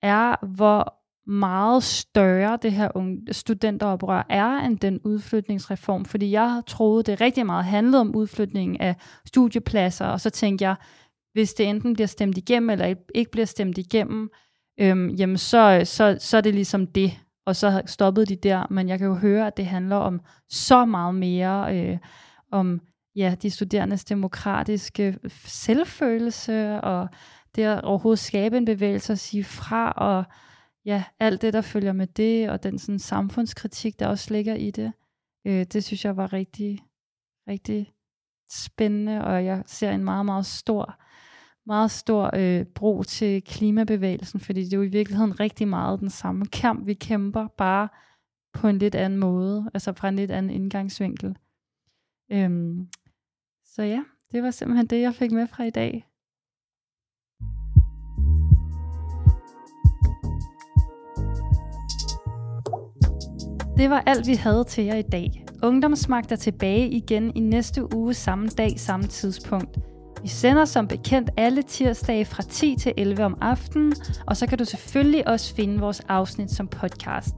[0.01, 1.00] er hvor
[1.31, 2.89] meget større det her
[3.31, 8.95] studenteroprør er end den udflytningsreform, fordi jeg troede, det rigtig meget handlede om udflytningen af
[9.25, 10.75] studiepladser, og så tænkte jeg,
[11.33, 14.29] hvis det enten bliver stemt igennem, eller ikke bliver stemt igennem,
[14.79, 17.11] øhm, jamen så, så, så er det ligesom det,
[17.45, 20.85] og så stoppede de der, men jeg kan jo høre, at det handler om så
[20.85, 21.97] meget mere, øh,
[22.51, 22.81] om
[23.15, 27.07] ja, de studerendes demokratiske selvfølelse, og
[27.55, 30.23] det at overhovedet skabe en bevægelse og sige fra, og
[30.85, 34.71] ja, alt det, der følger med det, og den sådan samfundskritik, der også ligger i
[34.71, 34.93] det,
[35.45, 36.79] øh, det synes jeg var rigtig,
[37.47, 37.93] rigtig
[38.51, 40.99] spændende, og jeg ser en meget, meget stor,
[41.65, 46.09] meget stor øh, bro til klimabevægelsen, fordi det er jo i virkeligheden rigtig meget den
[46.09, 47.89] samme kamp, vi kæmper, bare
[48.53, 51.37] på en lidt anden måde, altså fra en lidt anden indgangsvinkel.
[52.31, 52.87] Øhm,
[53.65, 56.10] så ja, det var simpelthen det, jeg fik med fra i dag.
[63.77, 65.45] Det var alt, vi havde til jer i dag.
[65.63, 69.77] Ungdomsmagt er tilbage igen i næste uge samme dag, samme tidspunkt.
[70.21, 73.93] Vi sender som bekendt alle tirsdage fra 10 til 11 om aftenen,
[74.27, 77.35] og så kan du selvfølgelig også finde vores afsnit som podcast.